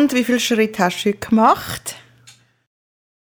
Und 0.00 0.14
wie 0.14 0.24
viele 0.24 0.40
Schritte 0.40 0.82
hast 0.82 1.04
du 1.04 1.10
heute 1.10 1.28
gemacht? 1.28 1.96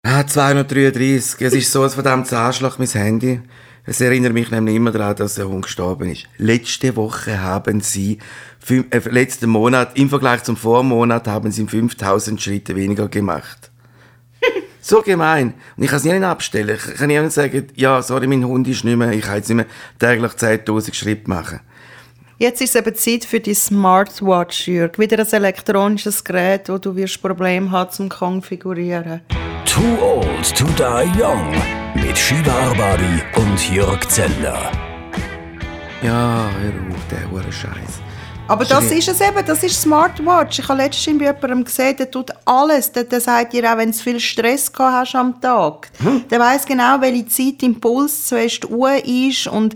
Ah, 0.02 0.26
233. 0.26 1.42
Es 1.42 1.52
ist 1.52 1.70
so 1.70 1.82
ein 1.82 1.90
verdammter 1.90 2.38
Anschlag, 2.38 2.78
mein 2.78 2.88
Handy. 2.88 3.42
Es 3.84 4.00
erinnert 4.00 4.32
mich 4.32 4.50
nämlich 4.50 4.76
immer 4.76 4.90
daran, 4.90 5.14
dass 5.16 5.34
der 5.34 5.46
Hund 5.46 5.66
gestorben 5.66 6.08
ist. 6.08 6.24
Letzte 6.38 6.96
Woche 6.96 7.42
haben 7.42 7.82
sie, 7.82 8.16
fünf, 8.60 8.86
äh, 8.94 9.10
letzten 9.10 9.50
Monat, 9.50 9.98
im 9.98 10.08
Vergleich 10.08 10.42
zum 10.44 10.56
Vormonat, 10.56 11.28
haben 11.28 11.52
sie 11.52 11.66
5000 11.66 12.40
Schritte 12.40 12.74
weniger 12.74 13.08
gemacht. 13.08 13.70
so 14.80 15.02
gemein. 15.02 15.52
Und 15.76 15.84
ich 15.84 15.90
kann 15.90 15.98
es 15.98 16.04
nie 16.04 16.12
abstellen. 16.12 16.78
Ich 16.78 16.94
kann 16.94 17.08
nicht 17.08 17.32
sagen, 17.32 17.66
ja, 17.74 18.00
sorry, 18.00 18.26
mein 18.26 18.46
Hund 18.46 18.66
ist 18.68 18.84
nicht 18.84 18.96
mehr, 18.96 19.12
ich 19.12 19.20
kann 19.20 19.36
jetzt 19.36 19.50
nicht 19.50 19.56
mehr 19.56 19.66
täglich 19.98 20.32
10.000 20.32 20.94
Schritte 20.94 21.28
machen. 21.28 21.60
Jetzt 22.36 22.60
ist 22.60 22.74
es 22.74 22.80
eben 22.80 22.94
Zeit 22.96 23.24
für 23.24 23.38
die 23.38 23.54
Smartwatch, 23.54 24.66
Jürg. 24.66 24.98
Wieder 24.98 25.20
ein 25.20 25.32
elektronisches 25.32 26.24
Gerät, 26.24 26.68
wo 26.68 26.78
du 26.78 26.96
wirst 26.96 27.22
Probleme 27.22 27.70
haben 27.70 27.92
zum 27.92 28.08
Konfigurieren. 28.08 29.20
Too 29.64 29.96
old 30.02 30.56
to 30.56 30.64
die 30.76 31.22
young 31.22 31.54
mit 31.94 32.18
Shiva 32.18 32.52
Arbari 32.52 33.22
und 33.36 33.70
Jörg 33.72 34.04
Zeller. 34.08 34.72
Ja, 36.02 36.50
hör 36.60 36.72
auf, 36.90 37.08
der 37.08 37.30
hure 37.30 37.52
Scheiß. 37.52 38.02
Aber 38.46 38.66
das 38.66 38.90
ist 38.90 39.08
es 39.08 39.20
eben, 39.22 39.46
das 39.46 39.62
ist 39.62 39.80
Smartwatch. 39.80 40.58
Ich 40.58 40.68
habe 40.68 40.82
letztens 40.82 41.18
bei 41.18 41.24
jemandem 41.24 41.64
gesehen, 41.64 41.96
der 41.96 42.10
tut 42.10 42.30
alles. 42.44 42.92
Der, 42.92 43.04
der 43.04 43.20
sagt 43.20 43.54
dir 43.54 43.72
auch, 43.72 43.78
wenn 43.78 43.90
du 43.90 43.96
viel 43.96 44.20
Stress 44.20 44.70
gehabt 44.70 44.92
hast 44.92 45.14
am 45.14 45.40
Tag. 45.40 45.90
Hm? 46.02 46.28
Der 46.28 46.40
weiß 46.40 46.66
genau, 46.66 47.00
welche 47.00 47.26
Zeit 47.26 47.62
im 47.62 47.80
Puls 47.80 48.26
zuerst 48.26 48.68
Uhr 48.68 49.02
ist 49.02 49.46
und 49.46 49.74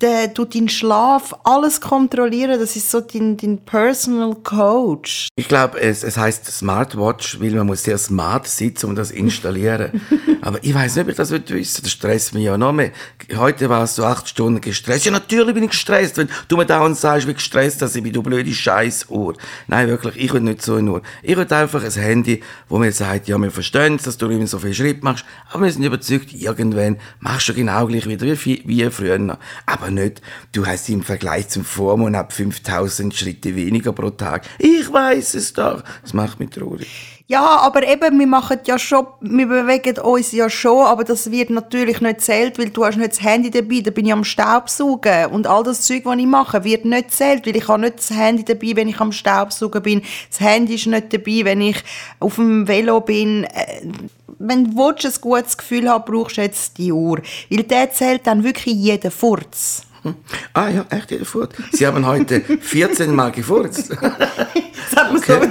der 0.00 0.32
tut 0.32 0.54
deinen 0.54 0.68
Schlaf, 0.68 1.34
alles 1.44 1.80
kontrollieren. 1.80 2.58
Das 2.60 2.76
ist 2.76 2.90
so 2.90 3.00
dein, 3.00 3.36
dein 3.36 3.58
Personal 3.58 4.34
Coach. 4.36 5.28
Ich 5.36 5.48
glaube, 5.48 5.80
es, 5.80 6.04
es 6.04 6.16
heißt 6.16 6.46
Smartwatch, 6.46 7.40
weil 7.40 7.50
man 7.50 7.66
muss 7.66 7.82
sehr 7.82 7.98
smart 7.98 8.46
sitzen, 8.46 8.86
um 8.86 8.94
das 8.94 9.10
installieren. 9.10 10.00
Aber 10.40 10.62
ich 10.62 10.74
weiß 10.74 10.96
nicht, 10.96 11.04
ob 11.04 11.10
ich 11.10 11.16
das 11.16 11.30
wissen 11.30 11.82
Das 11.82 11.90
stresst 11.90 12.34
mich 12.34 12.44
ja 12.44 12.56
noch 12.56 12.72
mehr. 12.72 12.92
Heute 13.36 13.68
war 13.68 13.84
es 13.84 13.96
so 13.96 14.04
acht 14.04 14.28
Stunden 14.28 14.60
gestresst. 14.60 15.04
Ja, 15.04 15.10
natürlich 15.10 15.54
bin 15.54 15.64
ich 15.64 15.70
gestresst, 15.70 16.16
wenn 16.16 16.28
du 16.46 16.56
mir 16.56 16.66
dauernd 16.66 16.96
sagst, 16.96 17.26
wie 17.26 17.34
gestresst 17.34 17.82
dass 17.82 17.96
ich 17.96 18.02
bin, 18.02 18.12
du 18.12 18.22
blöde 18.22 18.52
Scheißuhr. 18.52 19.34
Nein, 19.66 19.88
wirklich, 19.88 20.16
ich 20.16 20.32
will 20.32 20.40
nicht 20.40 20.62
so 20.62 20.76
eine 20.76 20.92
Uhr. 20.92 21.02
Ich 21.22 21.36
will 21.36 21.46
einfach 21.52 21.84
ein 21.84 21.90
Handy, 21.90 22.42
wo 22.68 22.78
mir 22.78 22.92
sagt, 22.92 23.28
ja, 23.28 23.36
wir 23.38 23.50
verstehen 23.50 23.96
es, 23.96 24.04
dass 24.04 24.16
du 24.16 24.28
immer 24.28 24.46
so 24.46 24.58
viel 24.58 24.74
Schritt 24.74 25.02
machst, 25.02 25.24
aber 25.50 25.64
wir 25.64 25.72
sind 25.72 25.82
überzeugt, 25.82 26.32
irgendwann 26.32 26.98
machst 27.20 27.48
du 27.48 27.54
genau 27.54 27.86
gleich 27.86 28.06
wieder 28.06 28.26
wie, 28.26 28.62
wie 28.64 28.90
früher. 28.90 29.38
Aber 29.66 29.87
aber 29.88 29.90
nicht, 29.90 30.20
du 30.52 30.66
hast 30.66 30.88
im 30.88 31.02
Vergleich 31.02 31.48
zum 31.48 31.64
Vormonat 31.64 32.32
5000 32.32 33.14
Schritte 33.14 33.56
weniger 33.56 33.92
pro 33.92 34.10
Tag. 34.10 34.46
Ich 34.58 34.92
weiß 34.92 35.34
es 35.34 35.52
doch. 35.52 35.82
Das 36.02 36.12
macht 36.12 36.38
mich 36.38 36.50
traurig. 36.50 36.88
Ja, 37.26 37.58
aber 37.58 37.86
eben, 37.86 38.18
wir 38.18 38.26
machen 38.26 38.58
ja 38.64 38.78
schon, 38.78 39.06
wir 39.20 39.46
bewegen 39.46 39.98
uns 39.98 40.32
ja 40.32 40.48
schon, 40.48 40.86
aber 40.86 41.04
das 41.04 41.30
wird 41.30 41.50
natürlich 41.50 42.00
nicht 42.00 42.22
zählt, 42.22 42.58
weil 42.58 42.70
du 42.70 42.86
hast 42.86 42.96
nicht 42.96 43.12
das 43.12 43.22
Handy 43.22 43.50
dabei, 43.50 43.80
da 43.80 43.90
bin 43.90 44.06
ich 44.06 44.12
am 44.14 44.24
Staubsaugen 44.24 45.26
und 45.26 45.46
all 45.46 45.62
das 45.62 45.82
Zeug, 45.82 46.06
was 46.06 46.16
ich 46.16 46.26
mache, 46.26 46.64
wird 46.64 46.86
nicht 46.86 47.12
zählt, 47.12 47.46
weil 47.46 47.56
ich 47.56 47.68
habe 47.68 47.82
nicht 47.82 47.98
das 47.98 48.10
Handy 48.10 48.44
dabei, 48.44 48.72
wenn 48.76 48.88
ich 48.88 48.98
am 48.98 49.12
Staubsaugen 49.12 49.82
bin. 49.82 50.02
Das 50.30 50.40
Handy 50.40 50.76
ist 50.76 50.86
nicht 50.86 51.12
dabei, 51.12 51.44
wenn 51.44 51.60
ich 51.60 51.76
auf 52.18 52.36
dem 52.36 52.66
Velo 52.66 53.02
bin. 53.02 53.46
Wenn 54.38 54.70
du 54.70 54.88
ein 54.88 55.12
gutes 55.20 55.56
Gefühl 55.56 55.88
haben 55.88 56.04
brauchst 56.06 56.36
du 56.36 56.42
jetzt 56.42 56.78
die 56.78 56.92
Uhr. 56.92 57.20
Weil 57.50 57.62
der 57.64 57.90
zählt 57.90 58.26
dann 58.26 58.44
wirklich 58.44 58.74
jeden 58.74 59.10
Furz. 59.10 59.82
Ah 60.54 60.68
ja, 60.68 60.86
echt 60.90 61.10
jeder 61.10 61.24
Furz. 61.24 61.54
Sie 61.72 61.86
haben 61.86 62.06
heute 62.06 62.40
14 62.40 63.14
Mal 63.14 63.32
gefurzt. 63.32 63.90
okay. 65.14 65.50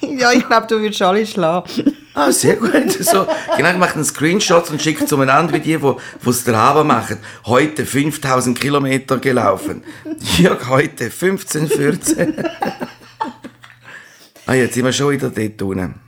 so, 0.00 0.06
ja, 0.06 0.32
ich 0.32 0.46
glaube, 0.46 0.66
du 0.66 0.80
würdest 0.80 1.02
alle 1.02 1.26
schlafen. 1.26 1.96
Ah, 2.14 2.30
sehr 2.30 2.56
gut. 2.56 2.92
So, 3.00 3.26
genau, 3.56 3.70
ich 3.70 3.78
mache 3.78 3.94
einen 3.94 4.04
Screenshot 4.04 4.70
und 4.70 4.80
schicke 4.80 5.06
zueinander 5.06 5.52
wie 5.54 5.60
die, 5.60 5.76
die 5.78 6.28
es 6.30 6.40
Strava 6.40 6.84
machen. 6.84 7.18
Heute 7.46 7.84
5000 7.84 8.58
Kilometer 8.58 9.18
gelaufen. 9.18 9.82
Jörg, 10.38 10.68
heute 10.68 11.10
15, 11.10 11.68
14. 11.68 12.34
ah, 14.46 14.54
jetzt 14.54 14.74
sind 14.74 14.84
wir 14.84 14.92
schon 14.92 15.10
wieder 15.10 15.30
dort 15.30 15.62
unten. 15.62 16.05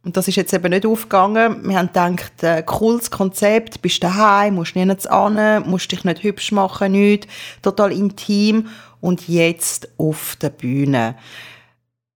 Und 0.06 0.16
das 0.16 0.28
ist 0.28 0.36
jetzt 0.36 0.54
eben 0.54 0.70
nicht 0.70 0.86
aufgegangen. 0.86 1.68
Wir 1.68 1.78
haben 1.78 1.88
gedacht, 1.88 2.40
äh, 2.44 2.62
cooles 2.62 3.10
Konzept, 3.10 3.82
bist 3.82 4.04
daheim, 4.04 4.54
musst 4.54 4.76
nirgends 4.76 5.08
an, 5.08 5.68
musst 5.68 5.90
dich 5.90 6.04
nicht 6.04 6.22
hübsch 6.22 6.52
machen, 6.52 6.92
nicht, 6.92 7.26
total 7.60 7.90
intim. 7.90 8.68
Und 9.00 9.26
jetzt 9.26 9.88
auf 9.98 10.36
der 10.40 10.50
Bühne. 10.50 11.16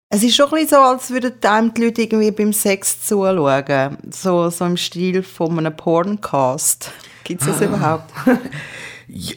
Es 0.09 0.23
ist 0.23 0.37
schon 0.37 0.47
ein 0.47 0.53
bisschen 0.53 0.69
so, 0.69 0.77
als 0.77 1.11
würden 1.11 1.33
einem 1.43 1.75
die 1.75 1.85
Leute 1.85 2.03
irgendwie 2.03 2.31
beim 2.31 2.53
Sex 2.53 3.05
zuschauen. 3.05 3.99
So, 4.09 4.51
so 4.51 4.67
im 4.67 4.77
Stil 4.77 5.25
von 5.25 5.59
einem 5.59 5.77
Porncast. 5.77 6.93
Gibt 7.25 7.41
es 7.41 7.49
das 7.49 7.61
ah. 7.61 7.65
überhaupt? 7.65 8.13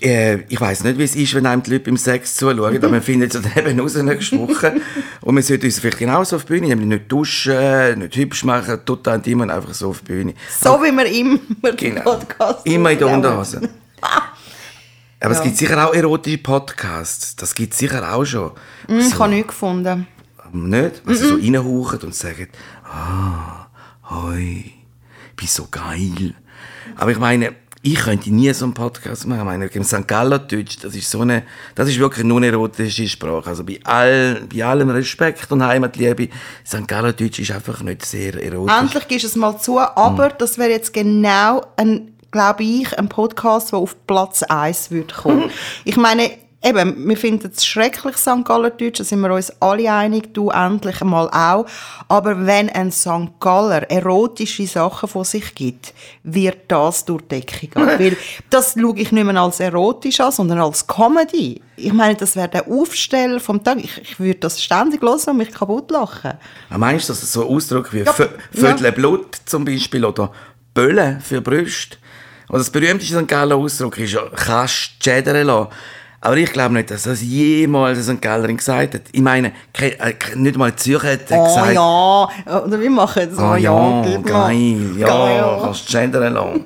Äh, 0.01 0.43
ich 0.49 0.61
weiß 0.61 0.83
nicht, 0.83 0.97
wie 0.99 1.03
es 1.03 1.15
ist, 1.15 1.33
wenn 1.33 1.45
einem 1.45 1.63
die 1.63 1.71
Leute 1.71 1.85
beim 1.85 1.97
Sex 1.97 2.35
zuschauen, 2.35 2.75
aber 2.75 2.89
man 2.89 3.01
findet 3.01 3.33
es 3.33 3.41
eben 3.55 3.79
raus 3.79 3.95
nächste 3.95 4.37
Woche. 4.39 4.75
Und 5.21 5.35
wir 5.35 5.41
sollten 5.41 5.65
uns 5.65 5.79
vielleicht 5.79 5.97
genauso 5.97 6.35
auf 6.35 6.45
die 6.45 6.53
Bühne, 6.53 6.67
nämlich 6.67 6.87
nicht 6.87 7.11
duschen, 7.11 7.99
nicht 7.99 8.15
hübsch 8.15 8.43
machen, 8.43 8.79
total 8.85 9.21
immer 9.27 9.51
einfach 9.51 9.73
so 9.73 9.89
auf 9.89 10.01
die 10.01 10.11
Bühne. 10.11 10.33
So 10.61 10.75
aber, 10.75 10.83
wie 10.83 10.91
wir 10.91 11.05
immer 11.05 11.39
genau, 11.75 12.03
Podcast 12.03 12.65
Immer 12.65 12.91
in 12.91 12.99
der 12.99 13.07
Unterhose. 13.07 13.61
Aber 15.19 15.31
ja. 15.31 15.39
es 15.39 15.43
gibt 15.43 15.55
sicher 15.55 15.87
auch 15.87 15.93
erotische 15.93 16.39
Podcasts. 16.39 17.37
Das 17.37 17.55
gibt 17.55 17.71
es 17.71 17.79
sicher 17.79 18.13
auch 18.13 18.25
schon. 18.25 18.51
Mm, 18.89 18.99
so. 18.99 19.07
Ich 19.07 19.19
habe 19.19 19.29
nichts 19.31 19.47
gefunden. 19.47 20.05
Nicht? 20.51 21.01
Was 21.05 21.19
sie 21.19 21.27
mm 21.27 21.27
-mm. 21.27 21.29
so 21.29 21.35
reinhauchen 21.35 21.99
und 22.01 22.13
sagen, 22.13 22.49
ah, 22.83 23.67
hoi, 24.09 24.65
ich 24.65 25.35
bin 25.37 25.47
so 25.47 25.69
geil. 25.71 26.35
Aber 26.97 27.11
ich 27.11 27.19
meine, 27.19 27.55
ich 27.85 27.95
könnte 27.95 28.33
nie 28.33 28.51
so 28.53 28.63
einen 28.63 28.73
Podcast 28.73 29.27
machen. 29.27 29.39
Ich 29.39 29.45
meine, 29.45 29.65
im 29.65 29.83
St. 29.83 30.07
Galler 30.07 30.39
Deutsch, 30.39 30.77
das 30.81 30.95
ist 30.95 31.11
so 31.11 31.19
eine, 31.19 31.43
das 31.75 31.89
ist 31.89 31.99
wirklich 31.99 32.23
nur 32.23 32.37
eine 32.37 32.47
erotische 32.47 33.05
Sprache. 33.09 33.49
Also 33.49 33.65
bei, 33.65 33.77
all, 33.83 34.41
bei 34.51 34.63
allem 34.63 34.89
Respekt 34.89 35.51
und 35.51 35.61
Heimatliebe, 35.61 36.29
St. 36.65 36.87
Galler 36.87 37.11
Deutsch 37.11 37.39
ist 37.39 37.51
einfach 37.51 37.81
nicht 37.81 38.05
sehr 38.05 38.41
erotisch. 38.41 38.73
Endlich 38.73 39.07
gehst 39.09 39.23
du 39.25 39.27
es 39.27 39.35
mal 39.35 39.57
zu, 39.59 39.79
aber 39.79 40.29
hm. 40.29 40.35
das 40.37 40.57
wäre 40.57 40.69
jetzt 40.69 40.93
genau 40.93 41.61
ein, 41.75 42.13
glaube 42.31 42.63
ich, 42.63 42.97
ein 42.97 43.09
Podcast, 43.09 43.73
der 43.73 43.79
auf 43.79 43.97
Platz 44.07 44.43
1 44.43 44.89
würde 44.89 45.13
kommen. 45.13 45.51
ich 45.83 45.97
meine, 45.97 46.31
eben, 46.63 47.07
wir 47.07 47.17
finden 47.17 47.51
es 47.53 47.65
schrecklich, 47.65 48.17
St. 48.17 48.45
Gallerdeutsch, 48.45 48.99
da 48.99 49.03
sind 49.03 49.19
wir 49.19 49.33
uns 49.33 49.51
alle 49.59 49.91
einig, 49.91 50.33
du 50.33 50.49
endlich 50.49 51.01
einmal 51.01 51.29
auch. 51.29 51.65
Aber 52.07 52.45
wenn 52.45 52.69
ein 52.69 52.91
St. 52.91 53.39
Galler 53.39 53.89
erotische 53.91 54.65
Sachen 54.65 55.09
von 55.09 55.23
sich 55.23 55.53
gibt, 55.53 55.93
wird 56.23 56.59
das 56.69 57.05
durch 57.05 57.21
die 57.23 57.41
Decke 57.41 57.67
gehen. 57.67 57.87
Weil 57.99 58.17
das 58.49 58.75
schaue 58.79 58.97
ich 58.97 59.11
nicht 59.11 59.25
mehr 59.25 59.41
als 59.41 59.59
erotisch 59.59 60.19
an, 60.19 60.31
sondern 60.31 60.59
als 60.59 60.87
Comedy. 60.87 61.61
Ich 61.75 61.93
meine, 61.93 62.15
das 62.15 62.35
wäre 62.35 62.49
der 62.49 62.67
Aufsteller 62.67 63.39
vom 63.39 63.63
Tag. 63.63 63.79
Ich, 63.83 64.01
ich 64.01 64.19
würde 64.19 64.39
das 64.39 64.61
ständig 64.61 65.01
hören 65.01 65.19
und 65.25 65.37
mich 65.37 65.51
kaputt 65.51 65.91
lachen. 65.91 66.33
Ah, 66.69 66.77
meinst 66.77 67.09
du, 67.09 67.13
dass 67.13 67.23
es 67.23 67.33
so 67.33 67.47
Ausdruck 67.47 67.93
wie 67.93 68.01
ja. 68.01 68.13
Viertel 68.13 68.85
ja. 68.85 68.91
Blut 68.91 69.37
zum 69.45 69.65
Beispiel 69.65 70.05
oder 70.05 70.31
Böllen 70.73 71.19
für 71.19 71.41
Brüste? 71.41 71.97
Und 72.49 72.59
das 72.59 72.69
berühmteste 72.69 73.19
St. 73.19 73.27
Galler 73.27 73.55
Ausdruck 73.55 73.97
ist 73.97 74.13
ja 74.13 74.21
«kannst 74.35 75.05
lassen». 75.05 75.67
Aber 76.25 76.37
ich 76.37 76.53
glaube 76.53 76.73
nicht, 76.75 76.89
dass 76.89 77.03
das 77.03 77.21
jemals 77.21 78.07
ein 78.07 78.21
Gallerin 78.21 78.55
gesagt 78.55 78.93
hat. 78.93 79.01
Ich 79.11 79.19
meine, 79.19 79.51
äh, 79.77 80.13
nicht 80.35 80.55
mal 80.55 80.73
Zürcher 80.73 81.11
hat 81.11 81.19
oh, 81.29 81.43
gesagt. 81.43 81.71
Oh 81.71 82.29
ja, 82.45 82.63
oder 82.63 82.79
wir 82.79 82.89
machen 82.89 83.23
es. 83.29 83.37
Oh, 83.37 83.51
oh 83.51 83.55
ja, 83.55 84.05
ja 84.05 84.17
geil. 84.19 84.91
Ja, 84.97 85.07
geil. 85.07 85.59
kannst 85.61 85.89
du 85.89 85.97
gendern 85.97 86.33
lassen. 86.33 86.65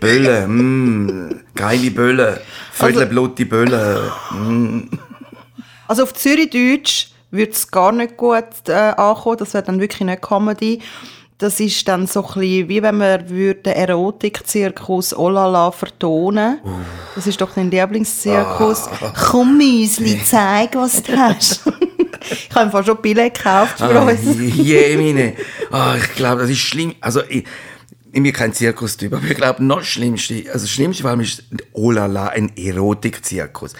Bölle, 0.00 0.46
mm, 0.46 1.40
geile 1.54 1.90
Bölle. 1.92 2.42
Viertelblutige 2.72 3.56
also, 3.56 3.70
Bölle. 3.70 4.12
Mm. 4.32 4.80
Also 5.88 6.02
auf 6.02 6.12
Zürichdeutsch 6.12 7.06
würde 7.30 7.52
es 7.52 7.70
gar 7.70 7.92
nicht 7.92 8.18
gut 8.18 8.44
äh, 8.68 8.72
ankommen. 8.72 9.38
Das 9.38 9.54
wäre 9.54 9.64
dann 9.64 9.80
wirklich 9.80 10.02
nicht 10.02 10.20
Comedy 10.20 10.82
das 11.40 11.58
ist 11.58 11.88
dann 11.88 12.06
so 12.06 12.20
ein 12.20 12.34
bisschen, 12.34 12.68
wie 12.68 12.82
wenn 12.82 12.98
man 12.98 13.26
den 13.26 13.64
Erotikzirkus 13.64 15.16
Olala 15.16 15.72
vertonen 15.72 16.60
uh. 16.62 16.68
Das 17.14 17.26
ist 17.26 17.40
doch 17.40 17.50
dein 17.54 17.70
Lieblingszirkus. 17.70 18.88
Ah. 19.00 19.12
Komm, 19.18 19.56
Müsli, 19.56 20.20
zeig, 20.22 20.76
was 20.76 21.02
du 21.02 21.16
hast. 21.16 21.62
ich 22.30 22.50
habe 22.50 22.66
einfach 22.66 22.84
schon 22.84 23.00
Billett 23.00 23.34
gekauft 23.34 23.78
für 23.78 23.84
ah, 23.84 24.02
uns. 24.02 24.20
Jemine. 24.38 25.32
Oh, 25.72 25.94
ich 25.96 26.14
glaube, 26.14 26.42
das 26.42 26.50
ist 26.50 26.58
schlimm. 26.58 26.94
Also, 27.00 27.22
ich, 27.26 27.44
ich 28.12 28.22
bin 28.22 28.32
kein 28.34 28.52
Zirkustyp, 28.52 29.14
aber 29.14 29.24
ich 29.24 29.36
glaube, 29.36 29.64
noch 29.64 29.82
schlimmste, 29.82 30.44
also 30.52 30.64
das 30.64 30.70
schlimmste 30.70 31.08
allem 31.08 31.20
ist, 31.20 31.42
oh 31.72 31.90
la 31.90 32.04
la, 32.04 32.28
ein 32.28 32.54
Erotik-Zirkus. 32.54 33.72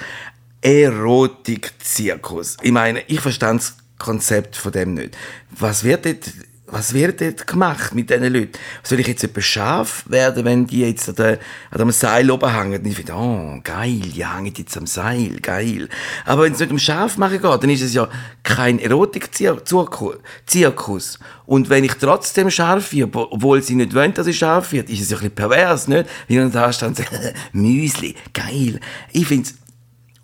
Erotik-Zirkus. 0.62 2.56
Ich 2.62 2.72
meine, 2.72 3.02
ich 3.06 3.20
verstehe 3.20 3.52
das 3.52 3.76
Konzept 3.98 4.56
von 4.56 4.72
dem 4.72 4.94
nicht. 4.94 5.16
Was 5.50 5.84
wird 5.84 6.06
dort, 6.06 6.32
was 6.72 6.94
wird 6.94 7.20
dort 7.20 7.46
gemacht 7.46 7.94
mit 7.94 8.10
diesen 8.10 8.32
Leuten? 8.32 8.52
Soll 8.82 9.00
ich 9.00 9.06
jetzt 9.06 9.24
etwas 9.24 9.44
scharf 9.44 10.04
werden, 10.08 10.44
wenn 10.44 10.66
die 10.66 10.80
jetzt 10.80 11.08
an, 11.08 11.14
der, 11.16 11.38
an 11.70 11.78
dem 11.78 11.90
Seil 11.90 12.30
oben 12.30 12.54
hängen? 12.54 12.84
Ich 12.84 12.96
finde, 12.96 13.14
oh, 13.14 13.60
geil, 13.62 14.00
die 14.00 14.26
hängen 14.26 14.52
jetzt 14.56 14.76
am 14.76 14.86
Seil, 14.86 15.38
geil. 15.40 15.88
Aber 16.24 16.42
wenn 16.42 16.52
es 16.52 16.60
nicht 16.60 16.70
um 16.70 16.78
scharf 16.78 17.16
machen 17.16 17.40
geht, 17.40 17.62
dann 17.62 17.70
ist 17.70 17.82
es 17.82 17.94
ja 17.94 18.08
kein 18.42 18.78
Erotik-Zirkus. 18.78 21.18
Und 21.46 21.68
wenn 21.68 21.84
ich 21.84 21.94
trotzdem 21.94 22.50
scharf 22.50 22.92
werde, 22.92 23.32
obwohl 23.32 23.62
sie 23.62 23.74
nicht 23.74 23.94
wollen, 23.94 24.14
dass 24.14 24.26
ich 24.26 24.38
scharf 24.38 24.72
werde, 24.72 24.92
ist 24.92 25.00
es 25.00 25.10
ja 25.10 25.16
ein 25.16 25.20
bisschen 25.20 25.34
pervers, 25.34 25.88
nicht? 25.88 26.08
Wie 26.28 26.36
dann 26.36 26.52
da 26.52 26.72
sagt, 26.72 27.02
Müsli, 27.52 28.14
geil. 28.32 28.80
Ich 29.12 29.26
finde 29.26 29.48
es 29.48 29.54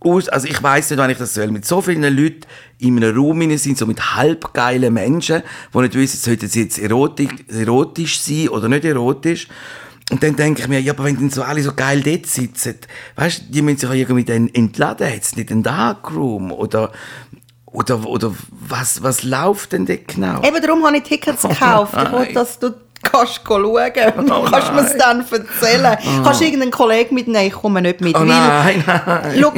aus, 0.01 0.29
also 0.29 0.47
ich 0.47 0.63
weiß 0.63 0.91
nicht, 0.91 0.99
wann 0.99 1.11
ich 1.11 1.19
das 1.19 1.35
soll. 1.35 1.49
Mit 1.49 1.65
so 1.65 1.81
vielen 1.81 2.03
Leuten 2.17 2.41
in 2.79 3.03
einem 3.03 3.17
Raum 3.17 3.57
sind, 3.59 3.79
so 3.79 3.87
mit 3.87 4.15
halbgeilen 4.15 4.93
Menschen, 4.93 5.43
die 5.73 5.79
nicht 5.79 5.95
wissen, 5.95 6.19
sollte 6.19 6.49
sie 6.49 6.63
jetzt 6.63 6.79
erotisch, 6.79 7.31
erotisch 7.49 8.21
sein 8.21 8.49
oder 8.49 8.69
nicht 8.69 8.85
erotisch. 8.85 9.49
Und 10.11 10.23
dann 10.23 10.37
denke 10.37 10.63
ich 10.63 10.69
mir, 10.69 10.81
ja, 10.81 10.93
aber 10.93 11.05
wenn 11.05 11.17
dann 11.17 11.31
so 11.31 11.43
alle 11.43 11.63
so 11.63 11.73
geil 11.75 12.01
dort 12.01 12.27
sitzen, 12.27 12.77
weißt 13.17 13.41
du, 13.41 13.45
die 13.53 13.63
müssen 13.63 13.79
sich 13.79 13.89
auch 13.89 13.95
irgendwie 13.95 14.25
dann 14.25 14.49
entladen, 14.49 15.09
jetzt 15.13 15.37
nicht 15.37 15.51
einen 15.51 15.65
Darkroom 15.65 16.53
oder 16.53 16.93
oder, 17.77 18.07
oder 18.07 18.35
was, 18.51 19.03
was 19.03 19.23
läuft 19.23 19.73
denn 19.73 19.85
dort 19.85 20.09
genau? 20.09 20.43
Eben 20.43 20.63
darum 20.63 20.83
habe 20.87 20.97
ich 20.97 21.03
Tickets 21.03 21.43
gekauft. 21.43 21.95
Oh, 21.95 22.03
ich 22.05 22.13
wollte, 22.13 22.33
dass 22.33 22.59
du 22.59 22.75
kannst 23.03 23.41
schauen 23.47 23.63
du 23.63 23.77
Oh, 23.77 24.47
kannst 24.51 24.73
mir 24.73 24.81
es 24.81 24.97
dann 24.97 25.21
erzählen. 25.21 25.97
Kannst 26.23 26.41
du 26.41 26.45
irgendeinen 26.45 26.71
Kollegen 26.71 27.15
mitnehmen? 27.15 27.47
Ich 27.47 27.53
komme 27.53 27.83
nicht 27.83 28.01
mit. 28.01 28.17
Oh 28.17 28.25
nein, 28.25 28.83
nein. 28.87 29.39
Schau, 29.41 29.53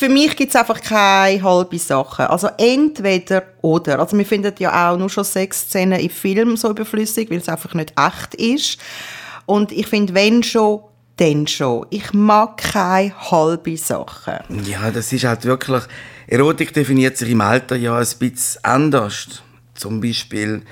für 0.00 0.08
mich 0.08 0.36
gibt 0.36 0.50
es 0.50 0.56
einfach 0.56 0.80
keine 0.80 1.42
halbe 1.42 1.78
Sachen. 1.78 2.26
Also 2.26 2.48
entweder 2.58 3.42
oder. 3.62 3.98
Also 3.98 4.16
wir 4.16 4.26
finden 4.26 4.54
ja 4.58 4.90
auch 4.90 4.96
nur 4.96 5.10
schon 5.10 5.24
Sexszenen 5.24 6.00
im 6.00 6.10
Film 6.10 6.56
so 6.56 6.70
überflüssig, 6.70 7.30
weil 7.30 7.38
es 7.38 7.48
einfach 7.48 7.74
nicht 7.74 7.92
echt 7.98 8.34
ist. 8.34 8.78
Und 9.46 9.72
ich 9.72 9.86
finde, 9.86 10.14
wenn 10.14 10.42
schon, 10.42 10.80
dann 11.16 11.46
schon. 11.46 11.86
Ich 11.90 12.12
mag 12.12 12.56
keine 12.56 13.12
halbe 13.30 13.76
Sachen. 13.76 14.64
Ja, 14.64 14.90
das 14.90 15.12
ist 15.12 15.24
halt 15.24 15.44
wirklich. 15.44 15.82
Erotik 16.26 16.72
definiert 16.72 17.16
sich 17.16 17.30
im 17.30 17.40
Alter 17.40 17.76
ja 17.76 17.96
ein 17.96 18.06
bisschen 18.18 18.64
anders. 18.64 19.42
Zum 19.74 20.00
Beispiel, 20.00 20.62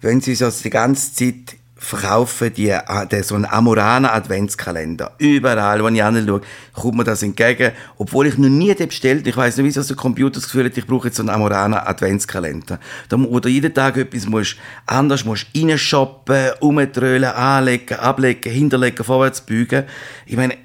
wenn 0.00 0.20
sie 0.20 0.32
also 0.44 0.62
die 0.62 0.70
ganze 0.70 1.14
Zeit 1.14 1.56
verkaufen, 1.78 2.52
die, 2.54 2.70
äh, 2.70 3.06
der, 3.10 3.22
so 3.22 3.34
einen 3.34 3.44
Amorana 3.44 4.12
Adventskalender. 4.12 5.12
Überall, 5.18 5.82
wo 5.82 5.88
ich 5.88 6.02
hinschaue, 6.02 6.40
kommt 6.72 6.96
mir 6.96 7.04
das 7.04 7.22
entgegen. 7.22 7.72
Obwohl 7.98 8.26
ich 8.26 8.38
noch 8.38 8.48
nie 8.48 8.74
den 8.74 8.88
bestellt. 8.88 9.26
Ich 9.26 9.36
weiss 9.36 9.56
nicht, 9.58 9.66
wieso 9.66 9.82
der 9.82 9.94
Computer 9.94 10.36
das 10.36 10.44
Gefühl 10.44 10.64
hat, 10.64 10.76
ich 10.76 10.86
brauche 10.86 11.08
jetzt 11.08 11.18
so 11.18 11.22
einen 11.22 11.28
Amorana 11.28 11.86
Adventskalender. 11.86 12.80
Da, 13.10 13.16
mu- 13.18 13.30
wo 13.30 13.40
du 13.40 13.50
jeden 13.50 13.74
Tag 13.74 13.98
etwas 13.98 14.26
musst, 14.26 14.56
anders 14.86 15.24
musst 15.26 15.46
reinshoppen, 15.54 16.52
umdröhlen, 16.60 17.30
anlegen, 17.30 17.98
ablegen, 17.98 18.50
hinterlegen, 18.50 19.04
vorwärts 19.04 19.42
beugen. 19.42 19.84
Ich 20.24 20.36
meine, 20.36 20.56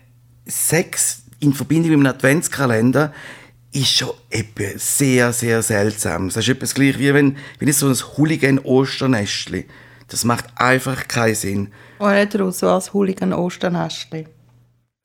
Sex 0.47 1.23
in 1.39 1.53
Verbindung 1.53 1.89
mit 1.91 1.99
einem 2.07 2.15
Adventskalender 2.15 3.13
ist 3.73 3.97
schon 3.97 4.11
etwas 4.29 4.97
sehr, 4.97 5.31
sehr 5.33 5.61
Seltsames. 5.61 6.33
Das 6.33 6.43
ist 6.45 6.49
etwas 6.49 6.73
gleich 6.73 6.97
wie 6.99 7.13
wenn, 7.13 7.37
wie 7.59 7.71
so 7.71 7.87
ein 7.87 7.95
Hooligan-Osternestli. 8.17 9.65
Das 10.07 10.25
macht 10.25 10.45
einfach 10.55 11.07
keinen 11.07 11.35
Sinn. 11.35 11.71
Und 11.99 12.13
nicht 12.13 12.37
raus, 12.37 12.59
so 12.59 12.69
als 12.69 12.93
Hooligan 12.93 13.31
Osternestli. 13.33 14.27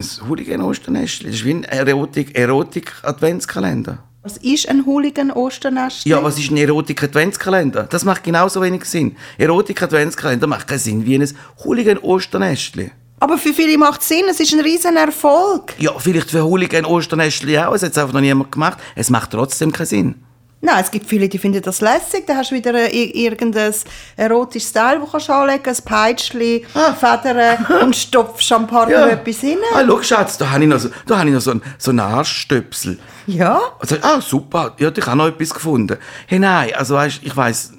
Ein 0.03 0.29
Hooligan-Osternestli, 0.29 1.27
das 1.31 1.37
ist 1.37 1.45
wie 1.45 1.55
ein 1.55 1.65
Erotik- 1.65 2.35
Erotik-Adventskalender. 2.37 4.03
Was 4.23 4.37
ist 4.39 4.69
ein 4.69 4.85
Hooligan 4.85 5.31
Osternestli? 5.31 6.11
Ja, 6.11 6.23
was 6.23 6.37
ist 6.37 6.51
ein 6.51 6.57
Erotik-Adventskalender? 6.57 7.85
Das 7.85 8.05
macht 8.05 8.25
genauso 8.25 8.61
wenig 8.61 8.85
Sinn. 8.85 9.17
Erotik-Adventskalender 9.39 10.49
macht 10.49 10.67
keinen 10.67 10.81
Sinn 10.81 11.07
wie 11.07 11.15
ein 11.17 11.29
Hooligan-Osternestli. 11.65 12.91
Aber 13.19 13.39
für 13.39 13.55
viele 13.55 13.79
macht 13.79 14.03
es 14.03 14.09
Sinn, 14.09 14.25
es 14.29 14.41
ist 14.41 14.53
ein 14.53 14.61
riesen 14.61 14.97
Erfolg. 14.97 15.75
Ja, 15.79 15.99
vielleicht 15.99 16.31
für 16.31 16.45
Hooligan-Osternestli 16.45 17.59
auch, 17.59 17.73
es 17.75 17.83
hat 17.83 17.93
es 17.93 17.99
einfach 17.99 18.13
noch 18.13 18.21
niemand 18.21 18.53
gemacht. 18.53 18.79
Es 18.95 19.09
macht 19.11 19.31
trotzdem 19.31 19.73
keinen 19.73 19.87
Sinn. 19.87 20.15
Nein, 20.63 20.83
es 20.83 20.91
gibt 20.91 21.07
viele, 21.07 21.29
die 21.29 21.39
finden 21.39 21.63
das 21.63 21.81
lässig. 21.81 22.27
Da 22.27 22.37
hast 22.37 22.51
du 22.51 22.55
wieder 22.57 22.75
äh, 22.75 22.89
ir- 22.89 23.15
irgendein 23.15 23.73
erotisches 24.17 24.73
Teil, 24.73 24.99
das 25.01 25.11
kannst 25.11 25.29
du 25.29 25.33
anlegen 25.33 25.63
kannst, 25.63 25.83
ein 25.83 25.85
Peitschli, 25.85 26.67
Federn 26.99 27.67
und 27.83 27.95
stopfst 27.95 28.51
am 28.53 28.67
Partner 28.67 29.11
etwas 29.13 29.43
rein. 29.43 29.59
Ah, 29.75 29.83
schau, 29.87 30.03
Schatz, 30.03 30.39
da 30.39 30.51
habe 30.51 30.65
ich 30.65 30.69
noch 30.71 30.79
so, 30.81 30.89
da 31.07 31.19
habe 31.19 31.29
ich 31.29 31.35
noch 31.35 31.43
so 31.43 31.51
einen, 31.53 31.63
so 31.79 31.91
einen 31.91 32.01
Arststöpsel. 32.01 32.99
Ja. 33.27 33.61
Also, 33.79 33.97
ah, 34.03 34.21
super, 34.21 34.75
ja, 34.79 34.91
ich 34.95 35.07
habe 35.07 35.17
noch 35.19 35.27
etwas 35.29 35.55
gefunden. 35.55 35.99
Hey, 36.27 36.39
nein, 36.39 36.71
also 36.75 36.95
weißt, 36.95 37.21
ich 37.23 37.37
weiß 37.37 37.73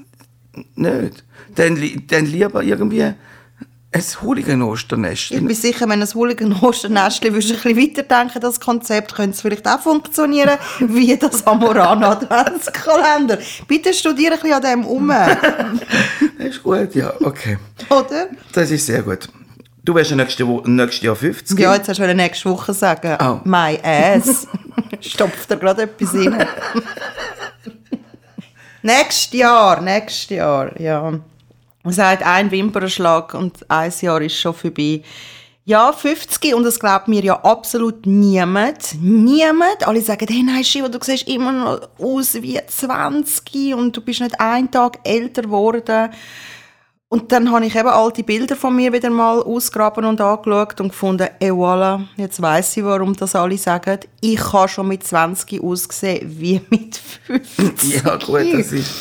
nicht. 0.75 1.23
Dann, 1.55 2.03
dann 2.07 2.25
lieber 2.25 2.61
irgendwie 2.63 3.13
ein 3.91 4.03
Hooligan-Osternest. 4.21 5.31
Ich 5.31 5.39
bin 5.45 5.55
sicher, 5.55 5.87
wenn 5.87 6.01
ein 6.01 6.07
Hooligan 6.13 6.53
Osternestli 6.61 7.31
würdest 7.31 7.49
du 7.51 7.55
ein 7.55 7.75
bisschen 7.75 7.95
weiterdenken, 7.97 8.41
das 8.41 8.59
Konzept, 8.59 9.15
könnte 9.15 9.31
es 9.31 9.41
vielleicht 9.41 9.67
auch 9.67 9.79
funktionieren, 9.79 10.57
wie 10.79 11.15
das 11.17 11.45
Amorana 11.47 12.11
Adventskalender. 12.11 13.39
Bitte 13.67 13.93
studiere 13.93 14.33
ein 14.33 14.39
bisschen 14.41 14.55
an 14.55 14.61
dem 14.61 14.85
um, 14.85 15.07
Das 15.07 15.37
ist 16.47 16.63
gut, 16.63 16.93
ja, 16.95 17.13
okay. 17.21 17.57
oder? 17.89 18.27
Das 18.51 18.69
ist 18.71 18.85
sehr 18.85 19.01
gut. 19.03 19.29
Du 19.83 19.95
wärst 19.95 20.09
ja 20.11 20.17
nächstes, 20.17 20.45
nächstes 20.65 21.01
Jahr 21.01 21.15
50. 21.15 21.57
Ja, 21.57 21.73
jetzt 21.73 21.87
hast 21.87 21.99
du 21.99 22.13
nächste 22.13 22.49
Woche 22.49 22.73
sagen, 22.73 23.17
Oh. 23.21 23.39
my 23.45 23.79
ass. 23.81 24.45
Stopft 24.99 25.49
er 25.49 25.55
gerade 25.57 25.83
etwas 25.83 26.13
rein. 26.13 26.45
nächstes 28.81 29.31
Jahr, 29.31 29.79
nächstes 29.81 30.29
Jahr, 30.29 30.77
ja. 30.79 31.13
Man 31.87 31.93
sagt, 31.93 32.21
ein 32.21 32.51
Wimpernschlag 32.51 33.33
und 33.33 33.59
ein 33.71 33.93
Jahr 34.01 34.19
ist 34.21 34.37
schon 34.37 34.53
vorbei. 34.53 35.03
Ja, 35.63 35.93
50 35.93 36.53
und 36.53 36.65
das 36.65 36.81
glaubt 36.81 37.07
mir 37.07 37.23
ja 37.23 37.39
absolut 37.45 38.05
niemand. 38.05 38.95
Niemand. 39.01 39.87
Alle 39.87 40.01
sagen, 40.01 40.27
hey, 40.29 40.43
nein, 40.43 40.65
Shiva, 40.65 40.89
du 40.89 40.99
siehst 41.01 41.29
immer 41.29 41.53
noch 41.53 41.89
aus 41.97 42.33
wie 42.41 42.59
20 42.67 43.73
und 43.73 43.95
du 43.95 44.01
bist 44.01 44.19
nicht 44.19 44.37
einen 44.37 44.69
Tag 44.69 44.99
älter 45.05 45.43
geworden. 45.43 46.09
Und 47.07 47.31
dann 47.31 47.49
habe 47.53 47.65
ich 47.65 47.73
eben 47.73 47.87
alte 47.87 48.21
Bilder 48.21 48.57
von 48.57 48.75
mir 48.75 48.91
wieder 48.91 49.09
mal 49.09 49.41
ausgraben 49.41 50.03
und 50.03 50.19
angeschaut 50.19 50.81
und 50.81 50.89
gefunden, 50.89 51.29
eh 51.39 51.51
voilà, 51.51 52.01
jetzt 52.17 52.41
weiss 52.41 52.75
ich, 52.75 52.83
warum 52.83 53.15
das 53.15 53.33
alle 53.33 53.57
sagen. 53.57 54.01
Ich 54.19 54.51
habe 54.51 54.67
schon 54.67 54.89
mit 54.89 55.07
20 55.07 55.63
ausgesehen 55.63 56.37
wie 56.37 56.59
mit 56.69 56.99
50. 57.27 58.03
Ja, 58.03 58.17
gut, 58.17 58.53
das 58.53 58.73
ist. 58.73 58.91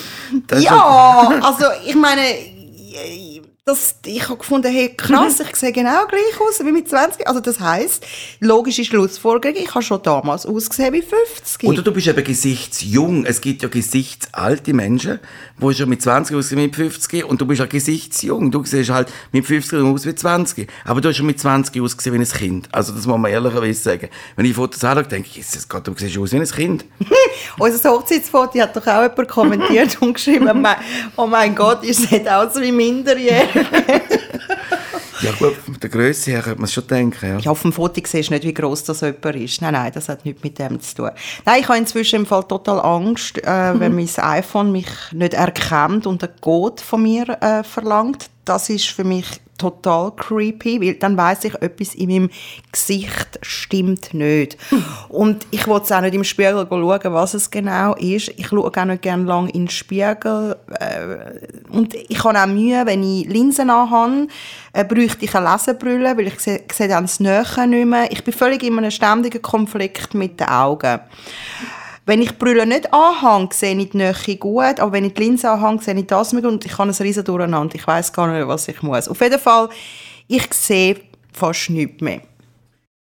Das 0.47 0.63
Ja, 0.63 1.41
also 1.43 1.65
ich 1.85 1.97
meine, 1.97 2.56
yeah. 2.97 3.36
Das, 3.69 3.97
ich 4.07 4.23
habe 4.29 4.39
gefunden, 4.39 4.71
hey, 4.73 4.95
krass, 4.97 5.41
ich 5.41 5.57
sehe 5.57 5.73
genau 5.73 6.07
gleich 6.07 6.41
aus 6.41 6.65
wie 6.65 6.71
mit 6.71 6.89
20. 6.89 7.27
Also 7.27 7.41
das 7.41 7.59
heisst, 7.59 8.07
logische 8.39 8.85
Schlussfolgerung, 8.85 9.57
ich 9.57 9.75
habe 9.75 9.83
schon 9.83 10.01
damals 10.05 10.47
ausgesehen 10.47 10.95
wie 10.95 11.03
50. 11.03 11.69
Oder 11.69 11.83
du 11.83 11.91
bist 11.91 12.07
eben 12.07 12.23
gesichtsjung. 12.23 13.27
Es 13.27 13.41
gibt 13.41 13.63
ja 13.63 13.69
gesichtsalte 13.69 14.73
Menschen, 14.73 15.19
die 15.61 15.75
schon 15.75 15.89
mit 15.89 16.01
20 16.01 16.37
aussehen 16.37 16.59
wie 16.59 16.67
mit 16.67 16.77
50 16.77 17.25
und 17.25 17.41
du 17.41 17.47
bist 17.47 17.59
ja 17.59 17.67
gesichtsjung. 17.67 18.53
Du 18.53 18.63
siehst 18.65 18.89
halt 18.91 19.09
mit 19.33 19.45
50 19.45 19.81
aus 19.81 20.07
wie 20.07 20.15
20. 20.15 20.69
Aber 20.85 21.01
du 21.01 21.09
hast 21.09 21.17
schon 21.17 21.27
mit 21.27 21.41
20 21.41 21.83
ausgesehen 21.83 22.15
wie 22.15 22.21
ein 22.25 22.29
Kind. 22.31 22.69
Also 22.71 22.93
das 22.93 23.05
muss 23.05 23.19
man 23.19 23.33
ehrlicherweise 23.33 23.81
sagen. 23.83 24.11
Wenn 24.37 24.47
ich 24.47 24.55
Fotos 24.55 24.85
anschaue, 24.85 25.09
denke 25.09 25.29
ich, 25.31 25.37
Jesus 25.39 25.69
Gott, 25.69 25.89
du 25.89 25.93
siehst 25.97 26.17
aus 26.17 26.31
wie 26.31 26.37
ein 26.37 26.47
Kind. 26.47 26.85
Unser 27.59 27.91
Hochzeitsfoto 27.91 28.61
hat 28.61 28.77
doch 28.77 28.87
auch 28.87 29.03
jemand 29.03 29.27
kommentiert 29.29 30.01
und 30.01 30.15
geschrieben, 30.15 30.63
"Me- 30.63 30.77
oh 31.17 31.27
mein 31.27 31.53
Gott, 31.57 31.83
ihr 31.83 31.95
seht 31.95 32.29
aus 32.29 32.55
wie 32.61 32.71
Minderjährige. 32.71 33.56
Ja 35.23 35.33
gut, 35.33 35.55
von 35.55 35.79
der 35.81 35.89
Größe 35.89 36.31
her 36.31 36.43
könnte 36.43 36.59
man 36.61 36.67
es 36.67 36.73
schon 36.73 36.87
denken. 36.87 37.27
Ja. 37.27 37.39
Ja, 37.39 37.51
auf 37.51 37.63
dem 37.63 37.73
Foto 37.73 38.01
siehst 38.05 38.29
du 38.29 38.35
nicht, 38.35 38.45
wie 38.45 38.53
gross 38.53 38.85
das 38.85 39.01
jemand 39.01 39.37
ist. 39.37 39.63
Nein, 39.63 39.73
nein, 39.73 39.91
das 39.95 40.09
hat 40.09 40.25
nichts 40.25 40.43
mit 40.43 40.59
dem 40.59 40.81
zu 40.81 40.95
tun. 40.95 41.11
Nein, 41.45 41.61
ich 41.61 41.69
habe 41.69 41.79
inzwischen 41.79 42.17
im 42.17 42.27
Fall 42.27 42.45
total 42.45 42.81
Angst, 42.81 43.39
äh, 43.39 43.81
wenn 43.81 43.95
mein 43.97 44.09
iPhone 44.19 44.73
mich 44.73 44.87
nicht 45.13 45.35
erkennt 45.35 46.07
und 46.07 46.23
einen 46.23 46.41
Code 46.41 46.83
von 46.83 47.03
mir 47.03 47.29
äh, 47.41 47.65
verlangt. 47.65 48.31
Das 48.45 48.69
ist 48.69 48.87
für 48.89 49.05
mich 49.05 49.27
total 49.57 50.13
creepy, 50.13 50.81
weil 50.81 50.95
dann 50.95 51.17
weiß 51.17 51.45
ich, 51.45 51.55
etwas 51.55 51.95
in 51.95 52.09
meinem 52.09 52.31
Gesicht 52.73 53.39
stimmt 53.43 54.15
nicht. 54.15 54.57
Und 55.09 55.47
ich 55.51 55.67
will 55.67 55.75
auch 55.75 56.01
nicht 56.01 56.15
im 56.15 56.25
Spiegel 56.25 56.67
schauen, 56.69 57.01
was 57.13 57.35
es 57.35 57.51
genau 57.51 57.95
ist. 57.95 58.29
Ich 58.37 58.49
schaue 58.49 58.65
auch 58.65 58.85
nicht 58.85 59.03
gerne 59.03 59.25
lang 59.25 59.49
in 59.49 59.63
den 59.63 59.71
Spiegel. 59.71 60.57
Äh, 60.79 61.71
und 61.71 61.95
ich 61.95 62.23
habe 62.25 62.41
auch 62.41 62.47
Mühe, 62.47 62.85
wenn 62.85 63.03
ich 63.03 63.27
Linsen 63.29 63.71
anhabe, 63.71 64.29
äh, 64.73 64.85
bräuchte 64.85 65.25
ich 65.25 65.35
eine 65.35 65.51
Lesebrille, 65.53 66.17
weil 66.17 66.29
ich 66.29 66.41
sehe, 66.41 66.63
sehe 66.73 66.89
dann 66.89 67.05
das 67.05 67.21
Nähe 67.21 67.67
nicht 67.67 67.87
mehr. 67.87 68.11
Ich 68.11 68.23
bin 68.25 68.35
völlig 68.35 68.63
in 68.63 68.79
einem 68.79 68.91
ständigen 68.91 69.43
Konflikt 69.43 70.15
mit 70.15 70.41
den 70.41 70.49
Augen. 70.49 71.01
Wenn 72.09 72.23
ich 72.23 72.31
die 72.31 72.37
Brille 72.37 72.67
nicht 72.67 72.95
anhänge, 72.95 73.49
sehe 73.53 73.77
ich 73.77 73.91
die 73.91 73.97
Nähe 73.97 74.37
gut, 74.39 74.79
aber 74.79 74.93
wenn 74.93 75.05
ich 75.05 75.15
die 75.15 75.25
Linse 75.25 75.51
anhänge, 75.51 75.83
sehe 75.83 75.97
ich 75.97 76.07
das 76.07 76.33
nicht 76.33 76.47
und 76.47 76.65
ich 76.65 76.79
habe 76.79 76.89
ein 76.89 76.95
riesen 76.95 77.25
Durcheinander. 77.25 77.75
Ich 77.75 77.85
weiß 77.85 78.13
gar 78.13 78.33
nicht, 78.33 78.47
was 78.47 78.69
ich 78.69 78.81
muss. 78.81 79.09
Auf 79.09 79.21
jeden 79.21 79.41
Fall, 79.41 79.69
Ich 80.29 80.55
sehe 80.55 81.01
fast 81.33 81.69
nichts 81.71 82.01
mehr. 82.01 82.21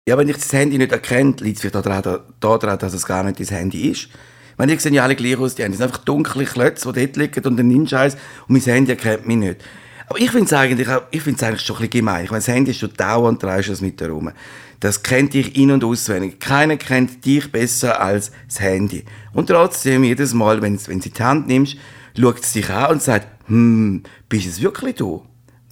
Ja, 0.07 0.17
wenn 0.17 0.29
ich 0.29 0.37
das 0.37 0.51
Handy 0.51 0.79
nicht 0.79 0.91
erkenne, 0.91 1.35
liegt 1.41 1.57
es 1.57 1.61
vielleicht 1.61 1.75
daran, 1.75 2.21
daran, 2.39 2.79
dass 2.79 2.93
es 2.93 3.05
gar 3.05 3.23
nicht 3.23 3.39
das 3.39 3.51
Handy 3.51 3.89
ist. 3.89 4.05
Ich 4.05 4.57
meine, 4.57 4.73
die 4.73 4.79
sehen 4.79 4.95
ja 4.95 5.03
alle 5.03 5.15
gleich 5.15 5.37
aus, 5.37 5.53
die 5.53 5.63
haben. 5.63 5.79
Einfach 5.79 5.97
dunkle 5.99 6.45
Klötze, 6.45 6.91
die 6.91 7.05
dort 7.05 7.17
liegen 7.17 7.45
und 7.45 7.57
du 7.57 7.97
eins 7.97 8.15
und 8.47 8.49
mein 8.49 8.61
Handy 8.61 8.91
erkennt 8.91 9.27
mich 9.27 9.37
nicht. 9.37 9.61
Aber 10.09 10.19
ich 10.19 10.31
finde 10.31 10.45
es 10.45 10.53
eigentlich, 10.53 10.87
ich 11.11 11.21
find's 11.21 11.43
eigentlich 11.43 11.61
schon 11.61 11.75
ein 11.75 11.81
bisschen 11.81 11.99
gemein. 11.99 12.23
Ich 12.23 12.31
meine, 12.31 12.39
das 12.39 12.47
Handy 12.47 12.71
ist 12.71 12.77
schon 12.77 12.93
dauernd, 12.95 13.43
drehst 13.43 13.67
du 13.67 13.73
es 13.73 13.81
mit 13.81 13.99
herum. 13.99 14.31
Das 14.79 15.03
kennt 15.03 15.33
dich 15.33 15.55
in- 15.55 15.71
und 15.71 15.83
auswendig. 15.83 16.39
Keiner 16.39 16.77
kennt 16.77 17.25
dich 17.25 17.51
besser 17.51 17.99
als 17.99 18.31
das 18.47 18.59
Handy. 18.59 19.03
Und 19.33 19.47
trotzdem, 19.47 20.03
jedes 20.03 20.33
Mal, 20.33 20.61
wenn, 20.61 20.77
sie 20.77 21.09
die 21.09 21.23
Hand 21.23 21.47
nimmst, 21.47 21.75
schaut 22.17 22.39
es 22.39 22.53
dich 22.53 22.69
an 22.69 22.91
und 22.93 23.01
sagt, 23.01 23.27
hm, 23.47 24.03
bist 24.29 24.47
es 24.47 24.61
wirklich 24.61 24.95
du? 24.95 25.25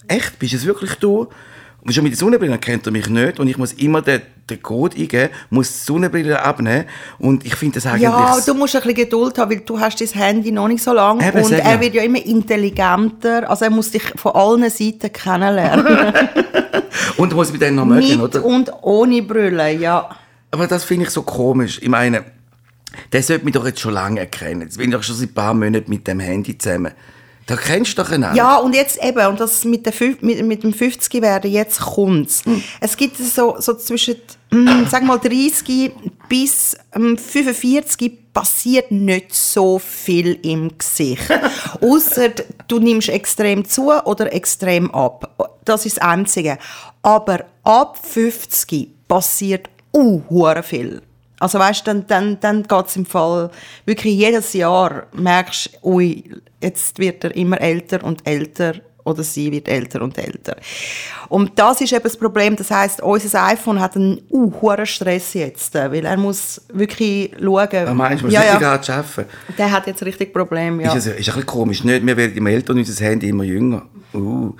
Echt, 0.08 0.38
bist 0.38 0.54
es 0.54 0.65
wirklich 0.65 0.96
du? 0.96 1.30
Und 1.86 1.94
schon 1.94 2.04
mit 2.04 2.13
der 2.13 2.18
Sonnenbrille 2.18 2.58
kennt 2.58 2.88
er 2.88 2.92
mich 2.92 3.08
nicht 3.08 3.39
und 3.39 3.48
ich 3.48 3.60
muss 3.60 3.74
immer 3.74 4.01
den, 4.01 4.20
den 4.50 4.62
Code 4.63 4.98
eingeben, 4.98 5.30
muss 5.51 5.72
die 5.72 5.86
Sonnenbrille 5.86 6.42
abnehmen 6.42 6.86
und 7.20 7.46
ich 7.46 7.56
finde 7.56 7.75
das 7.75 7.86
eigentlich... 7.86 8.01
Ja, 8.01 8.39
du 8.44 8.56
musst 8.56 8.75
ein 8.75 8.82
bisschen 8.82 8.96
Geduld 8.96 9.38
haben, 9.38 9.51
weil 9.51 9.60
du 9.60 9.80
hast 9.80 10.01
das 10.01 10.15
Handy 10.15 10.51
noch 10.51 10.68
nicht 10.68 10.82
so 10.82 10.94
lange 10.94 11.27
Eben, 11.27 11.44
und 11.44 11.51
er 11.51 11.80
wird 11.80 11.94
ja 11.94 12.01
immer 12.01 12.25
intelligenter. 12.25 13.48
Also 13.48 13.65
er 13.65 13.72
muss 13.72 13.92
dich 13.92 14.01
von 14.15 14.32
allen 14.32 14.68
Seiten 14.68 15.13
kennenlernen. 15.13 16.12
und 17.18 17.32
du 17.32 17.36
musst 17.36 17.51
mit 17.51 17.62
denen 17.62 17.75
noch 17.75 17.86
mögen, 17.86 18.08
mit 18.08 18.20
oder? 18.20 18.44
und 18.44 18.72
ohne 18.82 19.22
Brille, 19.22 19.74
ja. 19.74 20.10
Aber 20.50 20.65
das 20.65 20.86
finde 20.86 21.06
ich 21.06 21.12
so 21.12 21.22
komisch. 21.22 21.80
Ich 21.84 21.89
meine, 21.89 22.24
der 23.12 23.22
sollte 23.22 23.46
mich 23.46 23.54
doch 23.54 23.65
jetzt 23.65 23.80
schon 23.80 23.94
lange 23.94 24.22
erkennen. 24.22 24.62
Jetzt 24.62 24.80
bin 24.80 24.89
ich 24.89 24.96
doch 24.96 25.04
schon 25.04 25.15
seit 25.15 25.30
ein 25.30 25.34
paar 25.36 25.54
Monaten 25.54 25.89
mit 25.89 26.08
dem 26.08 26.20
Handy 26.20 26.58
zusammen. 26.58 26.94
Da 27.48 27.56
kennst 27.56 27.98
du 27.98 28.02
doch 28.02 28.12
einander. 28.12 28.36
Ja, 28.36 28.58
und 28.58 28.74
jetzt 28.74 29.04
eben, 29.04 29.28
und 29.28 29.40
das 29.40 29.64
mit, 29.66 29.86
der, 29.86 29.94
mit, 30.22 30.44
mit 30.44 30.64
dem 30.64 30.74
50 30.74 31.22
werden, 31.22 31.52
jetzt 31.52 31.80
kommt's. 31.80 32.42
Es 32.80 32.98
gibt 32.98 33.18
so, 33.18 33.56
so 33.60 33.75
zwischen, 33.75 34.16
mm, 34.50 34.86
sag 34.90 35.04
mal, 35.04 35.20
30 35.20 35.92
bis 36.28 36.75
ähm, 36.96 37.18
45 37.18 38.34
passiert 38.34 38.92
nicht 38.92 39.34
so 39.34 39.78
viel 39.78 40.40
im 40.42 40.75
Gesicht. 40.75 41.22
Ausser 41.82 42.30
du 42.68 42.80
nimmst 42.80 43.10
extrem 43.10 43.64
zu 43.64 43.92
oder 43.92 44.34
extrem 44.34 44.90
ab. 44.92 45.52
Das 45.64 45.86
ist 45.86 45.98
das 45.98 46.04
Einzige. 46.04 46.58
Aber 47.04 47.46
ab 47.64 48.00
50 48.04 49.08
passiert 49.08 49.70
uh, 49.94 50.22
viel. 50.64 51.02
Also 51.39 51.60
weißt, 51.60 51.86
dann, 51.88 52.08
dann, 52.08 52.39
dann 52.39 52.63
geht's 52.63 52.96
im 52.96 53.06
Fall 53.06 53.51
wirklich 53.86 54.15
jedes 54.15 54.54
Jahr 54.54 55.08
merkst, 55.13 55.70
ui, 55.84 56.24
jetzt 56.62 56.98
wird 56.98 57.24
er 57.25 57.36
immer 57.36 57.60
älter 57.60 58.04
und 58.04 58.25
älter 58.27 58.75
oder 59.04 59.22
sie 59.22 59.51
wird 59.51 59.68
älter 59.68 60.01
und 60.01 60.18
älter. 60.18 60.56
Und 61.30 61.60
das 61.60 61.80
ist 61.82 61.94
eben 61.94 62.01
das 62.04 62.18
Problem. 62.18 62.56
Das 62.56 62.72
heißt, 62.72 63.01
unser 63.01 63.44
iPhone 63.46 63.80
hat 63.80 63.96
einen 63.96 64.20
uh, 64.32 64.51
hohen 64.62 64.86
Stress 64.88 65.36
jetzt, 65.36 65.75
äh, 65.75 65.92
weil 65.92 66.06
er 66.06 66.18
muss 66.18 66.62
wirklich 66.74 67.32
schauen. 67.39 67.70
Was 67.72 67.94
meinst 67.94 68.24
du, 68.24 68.27
ja, 68.30 68.39
richtig 68.42 68.62
ja. 68.62 68.68
hart 68.72 68.89
arbeiten? 68.89 69.30
Der 69.58 69.72
hat 69.72 69.86
jetzt 69.86 70.04
richtig 70.04 70.34
Probleme, 70.34 70.84
ja. 70.84 70.89
Ist, 70.96 71.06
es, 71.06 71.13
ist 71.13 71.13
ein 71.30 71.36
bisschen 71.36 71.46
komisch. 71.46 71.84
Nicht, 71.84 72.04
wir 72.04 72.18
werden 72.18 72.36
immer 72.36 72.50
älter 72.50 72.74
und 72.74 72.80
unser 72.80 73.06
Handy 73.06 73.30
immer 73.30 73.44
jünger. 73.44 73.84
Uh. 74.13 74.54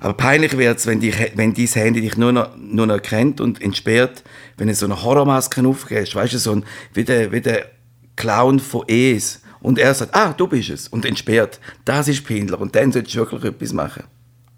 Aber 0.00 0.14
peinlich 0.14 0.56
wird 0.56 0.78
es, 0.78 0.86
wenn, 0.86 0.98
dich- 0.98 1.32
wenn 1.36 1.54
dein 1.54 1.66
Handy 1.66 2.00
dich 2.00 2.16
nur 2.16 2.32
noch, 2.32 2.56
nur 2.56 2.86
noch 2.86 2.94
erkennt 2.94 3.40
und 3.40 3.62
entsperrt, 3.62 4.24
wenn 4.62 4.68
du 4.68 4.74
so 4.76 4.86
eine 4.86 5.02
Horrormaske 5.02 5.66
aufgehst. 5.66 6.14
Weißt 6.14 6.34
du, 6.34 6.38
so 6.38 6.52
ein, 6.52 6.64
wie, 6.94 7.02
der, 7.02 7.32
wie 7.32 7.40
der 7.40 7.66
Clown 8.14 8.60
von 8.60 8.84
Es. 8.86 9.42
Und 9.60 9.76
er 9.76 9.92
sagt, 9.92 10.14
ah, 10.14 10.32
du 10.32 10.46
bist 10.46 10.70
es. 10.70 10.86
Und 10.86 11.04
entsperrt. 11.04 11.58
Das 11.84 12.06
ist 12.06 12.24
peinlich. 12.24 12.56
Und 12.60 12.76
dann 12.76 12.92
solltest 12.92 13.16
du 13.16 13.18
wirklich 13.18 13.42
etwas 13.42 13.72
machen. 13.72 14.04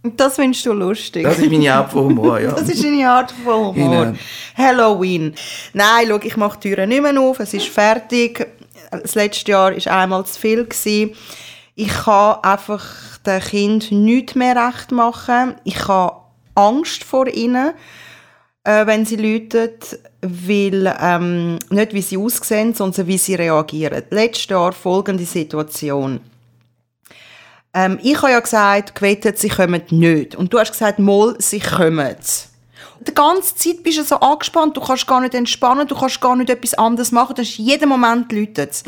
Das 0.02 0.34
findest 0.34 0.66
du 0.66 0.75
lustig. 0.75 1.23
Das 1.23 1.38
ist 1.38 1.50
meine 1.50 1.73
Art 1.73 1.90
von 1.90 2.04
Humor, 2.04 2.38
ja. 2.38 2.50
Das 2.56 2.68
ist 2.68 2.84
eine 2.84 3.08
Art 3.08 3.32
von 3.32 3.75
Humor. 3.75 4.04
Genau. 4.04 4.18
Halloween. 4.54 5.34
Nein, 5.73 6.06
schau, 6.06 6.20
ich 6.23 6.37
mache 6.37 6.58
die 6.61 6.68
Türen 6.68 6.90
nicht 6.90 7.00
mehr 7.00 7.18
auf. 7.18 7.40
Es 7.40 7.54
ist 7.54 7.68
fertig. 7.68 8.46
Das 8.90 9.14
letzte 9.14 9.52
Jahr 9.52 9.75
war 9.75 9.92
einmal 9.99 10.26
zu 10.26 10.38
viel. 10.38 10.64
Gewesen. 10.64 11.12
Ich 11.76 11.88
kann 11.88 12.37
einfach 12.42 12.84
den 13.25 13.40
Kind 13.40 13.90
nichts 13.90 14.34
mehr 14.34 14.54
recht 14.54 14.92
machen. 14.92 15.54
Ich 15.64 15.88
habe 15.88 16.16
Angst 16.54 17.04
vor 17.04 17.26
ihnen, 17.26 17.73
äh, 18.64 18.87
wenn 18.87 19.04
sie 19.04 19.16
läutet, 19.16 19.99
weil 20.23 20.94
ähm, 21.00 21.59
nicht 21.71 21.94
wie 21.94 22.02
sie 22.02 22.16
aussehen, 22.16 22.75
sondern 22.75 23.06
wie 23.06 23.18
sie 23.18 23.35
reagieren. 23.35 24.02
Letztes 24.11 24.49
Jahr 24.49 24.73
folgende 24.73 25.25
Situation. 25.25 26.21
Ähm, 27.75 27.99
ich 28.02 28.16
habe 28.16 28.33
ja 28.33 28.40
gesagt, 28.40 28.94
gewettet, 28.94 29.38
sie 29.38 29.49
kommen 29.49 29.83
nicht. 29.90 30.35
Und 30.35 30.52
du 30.52 30.59
hast 30.59 30.73
gesagt, 30.73 30.99
mal, 30.99 31.35
sie 31.38 31.61
kommen. 31.61 32.16
Die 33.06 33.14
ganze 33.14 33.54
Zeit 33.56 33.83
bist 33.83 33.99
du 33.99 34.04
so 34.04 34.16
angespannt, 34.16 34.76
du 34.76 34.80
kannst 34.80 35.06
gar 35.06 35.21
nicht 35.21 35.35
entspannen, 35.35 35.87
du 35.87 35.94
kannst 35.94 36.21
gar 36.21 36.37
nicht 36.37 36.49
etwas 36.49 36.75
anderes 36.75 37.12
machen, 37.12 37.35
das 37.37 37.49
ist 37.49 37.59
jeden 37.59 37.88
Moment 37.88 38.33
läutet 38.33 38.71
es. 38.71 38.83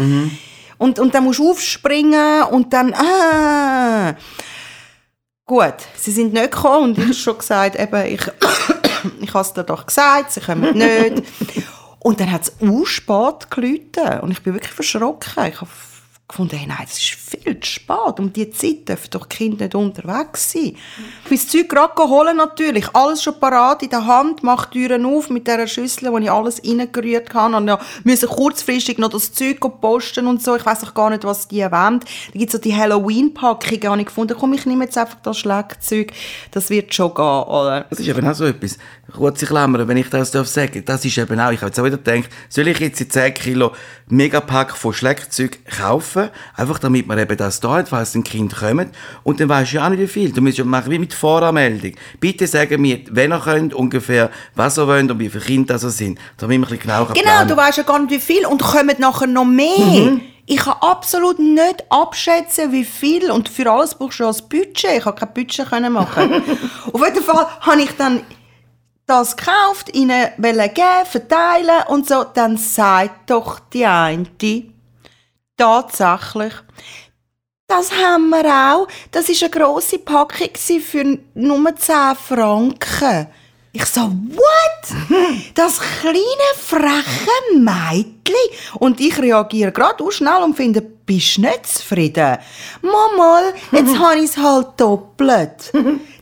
und, 0.78 0.98
und 0.98 1.14
dann 1.14 1.24
musst 1.24 1.40
du 1.40 1.50
aufspringen 1.50 2.44
und 2.44 2.72
dann, 2.72 2.94
ah. 2.94 4.14
Gut, 5.44 5.74
sie 5.96 6.12
sind 6.12 6.32
nicht 6.32 6.50
gekommen 6.50 6.84
und 6.84 6.98
ich 6.98 7.04
habe 7.04 7.14
schon 7.14 7.38
gesagt, 7.38 7.78
eben, 7.78 8.06
ich, 8.06 8.20
ich 9.20 9.34
habe 9.34 9.42
es 9.42 9.52
dir 9.52 9.64
doch 9.64 9.86
gesagt, 9.86 10.32
sie 10.32 10.40
kommen 10.40 10.76
nicht. 10.76 11.22
Und 11.98 12.20
dann 12.20 12.30
hat 12.30 12.42
es 12.42 12.52
auch 12.62 12.86
spät 12.86 13.50
geläutet 13.50 14.22
und 14.22 14.30
ich 14.30 14.40
bin 14.40 14.54
wirklich 14.54 14.72
verschrocken. 14.72 15.48
Ich 15.48 15.60
habe 15.60 15.70
gefunden, 16.28 16.56
hey, 16.56 16.66
nein, 16.66 16.78
das 16.82 16.98
ist 16.98 17.14
viel 17.14 17.60
zu 17.60 17.70
spät. 17.70 18.18
Um 18.18 18.32
diese 18.32 18.50
Zeit 18.50 18.88
dürfen 18.88 19.10
doch 19.10 19.26
die 19.26 19.36
Kinder 19.36 19.64
nicht 19.64 19.74
unterwegs 19.74 20.52
sein. 20.52 20.76
Ich 21.22 21.28
bin 21.28 21.38
das 21.38 21.48
Zeug 21.48 21.68
gerade 21.68 21.96
holen 21.96 22.36
natürlich. 22.36 22.88
Alles 22.94 23.22
schon 23.22 23.38
parat 23.38 23.82
in 23.84 23.90
der 23.90 24.06
Hand, 24.06 24.42
mache 24.42 24.68
die 24.72 24.86
Türen 24.86 25.06
auf 25.06 25.30
mit 25.30 25.46
dieser 25.46 25.68
Schüssel, 25.68 26.10
wo 26.10 26.18
ich 26.18 26.30
alles 26.30 26.60
reingerührt 26.64 27.32
habe. 27.32 27.56
Und 27.56 27.68
ja, 27.68 27.78
müssen 28.02 28.28
kurzfristig 28.28 28.98
noch 28.98 29.10
das 29.10 29.32
Zeug 29.32 29.60
posten 29.80 30.26
und 30.26 30.42
so. 30.42 30.56
Ich 30.56 30.66
weiß 30.66 30.82
auch 30.84 30.94
gar 30.94 31.10
nicht, 31.10 31.22
was 31.22 31.46
die 31.46 31.60
erwähnt. 31.60 32.04
Da 32.32 32.38
gibt 32.38 32.52
es 32.52 32.52
so 32.52 32.58
die 32.58 32.74
Halloween-Packung, 32.74 33.82
habe 33.84 34.00
ich 34.00 34.06
gefunden. 34.06 34.36
Komm, 34.38 34.54
ich 34.54 34.66
nehme 34.66 34.84
jetzt 34.84 34.98
einfach 34.98 35.18
das 35.22 35.38
Schlagzeug. 35.38 36.12
Das 36.50 36.70
wird 36.70 36.92
schon 36.92 37.14
gehen, 37.14 37.24
oder? 37.24 37.86
Das 37.88 38.00
ist 38.00 38.08
eben 38.08 38.26
auch 38.26 38.34
so 38.34 38.46
etwas. 38.46 38.78
Kurze 39.12 39.46
Klammer, 39.46 39.86
wenn 39.86 39.96
ich 39.96 40.10
das 40.10 40.32
darf 40.32 40.52
das 40.52 41.04
ist 41.04 41.18
eben 41.18 41.38
auch, 41.38 41.52
ich 41.52 41.60
habe 41.60 41.66
jetzt 41.66 41.78
auch 41.78 41.84
wieder 41.84 41.96
gedacht, 41.96 42.28
soll 42.48 42.66
ich 42.68 42.78
jetzt 42.80 43.00
in 43.00 43.08
10 43.08 43.34
Kilo 43.34 43.72
Megapack 44.08 44.76
von 44.76 44.92
Schlagzeug 44.92 45.58
kaufen, 45.64 46.15
einfach 46.56 46.78
damit 46.78 47.06
man 47.06 47.18
eben 47.18 47.36
das 47.36 47.60
da 47.60 47.74
hat, 47.76 47.88
falls 47.88 48.14
ein 48.14 48.24
Kind 48.24 48.54
kommt, 48.56 48.94
und 49.22 49.40
dann 49.40 49.48
weisst 49.48 49.72
du 49.72 49.76
ja 49.76 49.86
auch 49.86 49.90
nicht 49.90 50.00
wie 50.00 50.06
viel. 50.06 50.32
Du 50.32 50.40
musst 50.40 50.58
ja 50.58 50.64
machen 50.64 50.90
wie 50.90 50.98
mit 50.98 51.14
Voranmeldung. 51.14 51.92
Bitte 52.20 52.46
sagen 52.46 52.80
mir, 52.80 53.00
wenn 53.10 53.32
ihr 53.32 53.40
könnt, 53.40 53.74
ungefähr, 53.74 54.30
was 54.54 54.78
ihr 54.78 54.86
wollt 54.86 55.10
und 55.10 55.18
wie 55.18 55.28
viele 55.28 55.44
Kinder 55.44 55.78
das 55.78 55.96
sind, 55.96 56.18
damit 56.38 56.58
wir 56.58 56.58
ein 56.58 56.60
bisschen 56.62 56.78
genauer 56.80 57.06
Genau, 57.08 57.22
planen. 57.22 57.48
du 57.48 57.56
weißt 57.56 57.78
ja 57.78 57.84
gar 57.84 57.98
nicht, 57.98 58.10
wie 58.10 58.20
viel 58.20 58.46
und 58.46 58.62
kommen 58.62 58.94
nachher 58.98 59.26
noch 59.26 59.44
mehr. 59.44 60.18
Ich 60.48 60.58
kann 60.58 60.76
absolut 60.80 61.40
nicht 61.40 61.84
abschätzen, 61.90 62.70
wie 62.70 62.84
viel 62.84 63.30
und 63.32 63.48
für 63.48 63.70
alles 63.70 63.94
brauchst 63.96 64.20
du 64.20 64.26
ein 64.28 64.34
Budget. 64.48 64.98
Ich 64.98 65.04
habe 65.04 65.18
kein 65.18 65.34
Budget 65.34 65.68
machen. 65.90 66.42
Auf 66.92 67.04
jeden 67.04 67.22
Fall 67.24 67.46
habe 67.60 67.82
ich 67.82 67.90
dann 67.96 68.20
das 69.06 69.36
gekauft, 69.36 69.94
ihnen 69.94 70.26
geben, 70.38 70.70
verteilen 71.04 71.82
und 71.88 72.08
so. 72.08 72.24
Dann 72.32 72.56
sagt 72.56 73.30
doch 73.30 73.58
die 73.58 73.86
eine, 73.86 74.26
tatsächlich, 75.56 76.52
das 77.66 77.90
haben 77.92 78.30
wir 78.30 78.46
auch. 78.46 78.86
Das 79.10 79.28
ist 79.28 79.42
eine 79.42 79.50
grosse 79.50 79.98
Packung 79.98 80.50
für 80.54 81.18
nur 81.34 81.76
10 81.76 81.94
Franken. 82.14 83.26
Ich 83.72 83.84
so, 83.84 84.00
what? 84.00 85.52
Das 85.54 85.80
kleine, 86.00 86.20
freche 86.56 87.58
Mädchen. 87.58 88.78
Und 88.78 89.00
ich 89.00 89.18
reagiere 89.18 89.72
gerade 89.72 90.02
auch 90.02 90.12
schnell 90.12 90.42
und 90.42 90.56
finde, 90.56 90.80
bist 90.80 91.36
du 91.36 91.42
nicht 91.42 91.66
zufrieden? 91.66 92.38
Mama, 92.80 93.52
jetzt 93.72 93.98
habe 93.98 94.16
ich 94.16 94.30
es 94.30 94.36
halt 94.38 94.68
doppelt. 94.78 95.72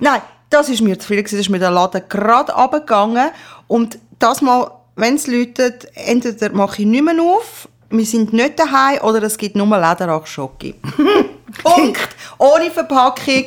Nein, 0.00 0.22
das 0.50 0.68
ist 0.68 0.80
mir 0.80 0.98
zu 0.98 1.06
viel. 1.06 1.22
Das 1.22 1.32
ist 1.32 1.48
mir 1.48 1.60
der 1.60 1.70
Laden 1.70 2.02
gerade 2.08 2.52
runtergegangen. 2.52 3.30
Und 3.68 3.98
das 4.18 4.40
mal, 4.40 4.72
wenn 4.96 5.14
es 5.14 5.28
läutet, 5.28 5.86
entweder 5.94 6.50
mache 6.50 6.82
ich 6.82 6.88
nicht 6.88 7.04
mehr 7.04 7.22
auf, 7.22 7.68
wir 7.96 8.06
sind 8.06 8.32
nicht 8.32 8.58
daheim, 8.58 9.00
oder 9.02 9.22
es 9.22 9.38
gibt 9.38 9.56
nur 9.56 9.66
Lederachschocke. 9.66 10.74
Punkt. 11.62 12.08
Ohne 12.38 12.70
Verpackung. 12.70 13.46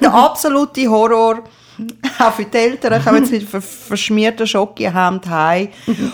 Der 0.00 0.14
absolute 0.14 0.88
Horror. 0.88 1.42
Auch 2.18 2.32
für 2.32 2.44
die 2.44 2.58
Eltern 2.58 3.02
kommen 3.02 3.22
jetzt 3.22 3.32
mit 3.32 3.42
ver 3.42 3.62
verschmierten 3.62 4.46
Schokihemd 4.46 5.26
heim. 5.28 5.68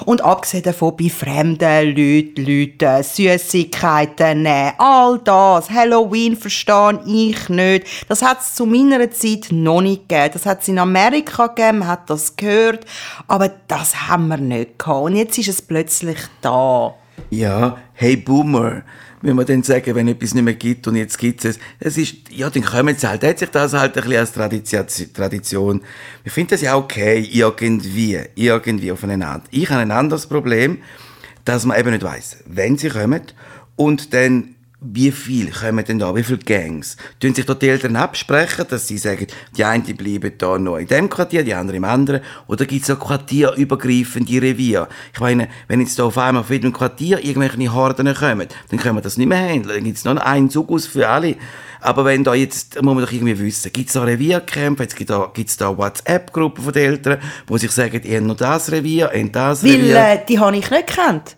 Und 0.05 0.23
abgesehen 0.23 0.63
davon, 0.63 0.97
bei 0.97 1.09
fremden 1.09 1.89
Leuten, 1.89 2.45
Leuten, 2.45 3.03
Süßigkeiten 3.03 4.43
nehmen, 4.43 4.73
all 4.79 5.19
das, 5.19 5.69
Halloween 5.71 6.37
verstehe 6.37 7.01
ich 7.07 7.49
nicht. 7.49 7.87
Das 8.09 8.23
hat 8.23 8.41
es 8.41 8.55
zu 8.55 8.65
meiner 8.67 9.11
Zeit 9.11 9.49
noch 9.51 9.81
nicht 9.81 10.09
gegeben. 10.09 10.31
Das 10.35 10.47
hat 10.47 10.63
es 10.63 10.69
in 10.69 10.79
Amerika 10.79 11.49
gegeben, 11.49 11.79
man 11.79 11.89
hat 11.89 12.09
das 12.09 12.37
gehört, 12.37 12.85
aber 13.27 13.51
das 13.67 14.09
haben 14.09 14.29
wir 14.29 14.37
nicht 14.37 14.79
gehabt. 14.79 15.05
Und 15.07 15.17
jetzt 15.17 15.39
ist 15.39 15.49
es 15.49 15.63
plötzlich 15.63 16.19
da. 16.43 16.95
Ja, 17.31 17.79
hey 17.95 18.17
Boomer, 18.17 18.83
wenn 19.23 19.37
wir 19.37 19.45
dann 19.45 19.63
sagen, 19.63 19.95
wenn 19.95 20.09
etwas 20.09 20.35
nicht 20.35 20.45
mehr 20.45 20.55
gibt 20.55 20.87
und 20.87 20.97
jetzt 20.97 21.19
gibt 21.19 21.45
es 21.45 21.59
es, 21.81 21.99
ist, 21.99 22.31
ja, 22.31 22.49
dann 22.51 22.63
kommen 22.63 22.97
sie 22.97 23.09
halt. 23.09 23.25
Hat 23.25 23.39
sich 23.39 23.51
das 23.51 23.73
halt 23.73 23.97
ein 23.97 24.03
bisschen 24.03 24.17
als 24.19 24.33
Tradition, 24.33 25.13
Tradition. 25.13 25.83
Ich 26.25 26.33
finde 26.33 26.51
das 26.55 26.61
ja 26.61 26.77
okay, 26.77 27.19
irgendwie, 27.19 28.21
irgendwie 28.37 28.93
aufeinander. 28.93 29.43
Ich 29.51 29.71
habe 29.71 29.81
ein 29.81 29.91
anderes 29.91 30.27
Problem, 30.27 30.79
dass 31.45 31.65
man 31.65 31.79
eben 31.79 31.91
nicht 31.91 32.03
weiß, 32.03 32.39
wenn 32.47 32.77
sie 32.77 32.91
kommen 32.91 33.23
und 33.77 34.15
dann 34.15 34.56
wie 34.81 35.11
viel 35.11 35.51
kommen 35.51 35.85
denn 35.85 35.99
da, 35.99 36.15
wie 36.15 36.23
viele 36.23 36.39
Gangs? 36.39 36.97
Tun 37.19 37.35
sich 37.35 37.47
dort 37.47 37.63
die 37.63 37.69
Eltern 37.69 37.97
absprechen, 37.97 38.67
dass 38.69 38.87
sie 38.87 38.99
sagen, 38.99 39.27
die 39.57 39.65
einen 39.65 39.83
bleiben 39.97 40.33
da 40.37 40.59
noch 40.59 40.77
in 40.77 40.87
dem 40.87 41.09
Quartier, 41.09 41.43
die 41.45 41.55
anderen 41.55 41.79
im 41.79 41.85
anderen? 41.85 42.21
Oder 42.47 42.67
gibt 42.67 42.83
es 42.83 42.89
so 42.89 42.97
quartierübergreifende 42.97 44.43
Revier? 44.43 44.87
Ich 45.15 45.21
meine, 45.21 45.49
wenn 45.69 45.81
jetzt 45.81 45.99
da 45.99 46.05
auf 46.05 46.19
einmal 46.19 46.43
auf 46.43 46.51
jedem 46.51 46.75
Quartier 46.75 47.25
irgendwelche 47.25 47.73
Horden 47.73 48.15
kommen, 48.15 48.49
dann 48.69 48.79
können 48.79 48.97
wir 48.97 49.03
das 49.03 49.17
nicht 49.17 49.29
mehr 49.29 49.39
handeln. 49.39 49.77
Dann 49.77 49.85
gibt 49.85 49.97
es 49.97 50.05
noch 50.05 50.17
einen 50.17 50.51
Zug 50.51 50.71
aus 50.71 50.87
für 50.87 51.09
alle. 51.09 51.37
Aber 51.81 52.05
wenn 52.05 52.25
da 52.25 52.35
jetzt, 52.35 52.81
muss 52.83 52.95
man 52.95 53.05
doch 53.05 53.13
irgendwie 53.13 53.39
wissen, 53.39 53.73
gibt 53.73 53.89
es 53.89 53.95
da 53.95 54.03
Revierkämpfe, 54.03 54.83
jetzt 54.83 54.97
gibt 54.97 55.11
es 55.11 55.57
da, 55.57 55.71
da 55.71 55.79
WhatsApp-Gruppen 55.79 56.63
von 56.65 56.73
den 56.73 56.85
Eltern, 56.85 57.19
wo 57.47 57.57
sich 57.57 57.71
sagen, 57.71 58.03
ihr 58.05 58.21
noch 58.21 58.37
das 58.37 58.71
Revier, 58.71 59.11
ihr 59.15 59.29
das 59.31 59.65
Weil 59.65 59.77
Revier. 59.77 59.97
äh, 59.97 60.19
die 60.29 60.39
habe 60.39 60.57
ich 60.57 60.71
nicht 60.71 60.87
gekannt. 60.87 61.37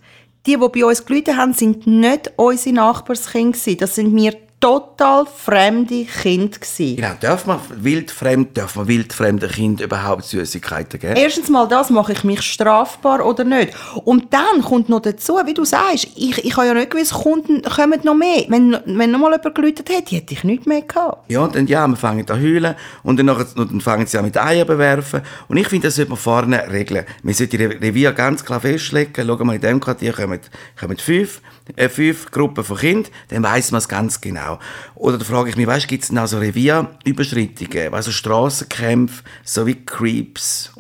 Die, 0.49 0.57
die 0.57 0.69
bei 0.81 0.85
uns 0.87 1.05
geläutet 1.05 1.37
haben, 1.37 1.52
sind 1.52 1.87
nicht 1.87 2.33
unsere 2.37 2.75
Nachbarskinder. 2.75 3.59
Das 3.78 3.97
sind 3.97 4.14
mir 4.14 4.35
total 4.60 5.26
fremde 5.26 6.04
Kinder. 6.04 6.58
gewesen. 6.58 6.96
Genau, 6.96 7.12
darf 7.20 7.46
man 7.46 7.60
wildfremd, 7.70 8.56
darf 8.56 8.76
man 8.76 8.88
wildfremden 8.88 9.50
Kindern 9.50 9.84
überhaupt 9.86 10.24
Süßigkeiten 10.24 10.98
geben? 11.00 11.16
Erstens 11.16 11.48
mal 11.48 11.66
das, 11.68 11.90
mache 11.90 12.12
ich 12.12 12.24
mich 12.24 12.42
strafbar 12.42 13.24
oder 13.24 13.44
nicht? 13.44 13.72
Und 14.04 14.32
dann 14.32 14.62
kommt 14.62 14.88
noch 14.88 15.00
dazu, 15.00 15.38
wie 15.44 15.54
du 15.54 15.64
sagst, 15.64 16.08
ich, 16.16 16.44
ich 16.44 16.56
habe 16.56 16.66
ja 16.66 16.74
nicht 16.74 16.90
gewusst, 16.90 17.12
Kunden 17.12 17.62
kommen 17.62 18.00
noch 18.02 18.14
mehr. 18.14 18.44
Wenn, 18.48 18.76
wenn 18.86 19.10
noch 19.10 19.18
mal 19.20 19.32
jemand 19.32 19.54
geläutet 19.54 19.88
hätte, 19.90 20.16
hätte 20.16 20.34
ich 20.34 20.44
nichts 20.44 20.66
mehr 20.66 20.82
gehabt. 20.82 21.30
Ja, 21.30 21.46
dann 21.46 21.66
ja, 21.66 21.86
wir 21.86 21.96
fangen 21.96 22.28
an 22.28 22.40
heulen 22.42 22.74
und 23.02 23.18
dann, 23.18 23.26
nachher, 23.26 23.46
und 23.56 23.70
dann 23.70 23.80
fangen 23.80 24.06
sie 24.06 24.18
an 24.18 24.24
mit 24.24 24.36
Eiern 24.36 24.66
bewerfen. 24.66 25.22
Und 25.48 25.56
ich 25.56 25.68
finde, 25.68 25.88
das 25.88 25.96
sollte 25.96 26.10
man 26.10 26.18
vorne 26.18 26.70
regeln. 26.70 27.04
Man 27.22 27.34
sollte 27.34 27.56
die 27.56 27.64
Re- 27.64 27.80
Revier 27.80 28.12
ganz 28.12 28.44
klar 28.44 28.60
festlegen. 28.60 29.12
Schau 29.16 29.44
mal, 29.44 29.54
in 29.54 29.60
dem 29.60 29.80
Quartier 29.80 30.12
kommen, 30.12 30.40
kommen 30.78 30.96
fünf, 30.96 31.40
äh, 31.76 31.88
fünf 31.88 32.30
Gruppen 32.30 32.64
von 32.64 32.76
Kindern, 32.76 33.12
dann 33.28 33.42
weiss 33.42 33.70
man 33.70 33.78
es 33.78 33.88
ganz 33.88 34.20
genau. 34.20 34.58
Oder 34.94 35.18
da 35.18 35.25
frage 35.25 35.50
ich 35.50 35.56
mich, 35.56 35.66
weißt, 35.66 35.88
gibt 35.88 36.04
es 36.04 36.16
auch 36.16 36.26
so 36.26 36.38
Revierüberschreitungen, 36.38 37.94
also 37.94 38.10
Strassenkämpfe, 38.10 39.22
so 39.44 39.66
wie 39.66 39.84
Creeps, 39.84 40.72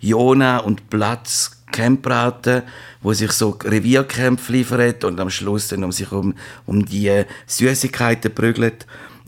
Jona 0.00 0.58
und 0.58 0.90
Platz, 0.90 1.62
Campraten, 1.72 2.62
wo 3.00 3.12
sich 3.12 3.32
so 3.32 3.58
Revierkämpfe 3.64 4.52
liefern 4.52 4.94
und 5.04 5.18
am 5.18 5.30
Schluss 5.30 5.68
dann 5.68 5.84
um 5.84 5.92
sich 5.92 6.12
um, 6.12 6.34
um 6.66 6.84
die 6.84 7.24
Süßigkeiten 7.46 8.34
prügeln. 8.34 8.72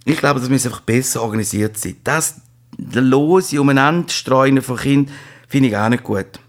Ich 0.04 0.18
glaube, 0.18 0.40
das 0.40 0.50
muss 0.50 0.66
einfach 0.66 0.80
besser 0.80 1.23
organisiert 1.23 1.78
sein. 1.78 1.97
Das 2.04 2.40
lose 2.76 3.61
Umeinanderstreuen 3.61 4.61
von 4.62 4.76
Kindern 4.76 5.14
finde 5.49 5.68
ich 5.71 5.76
auch 5.76 5.88
nicht 5.88 6.04
gut. 6.04 6.40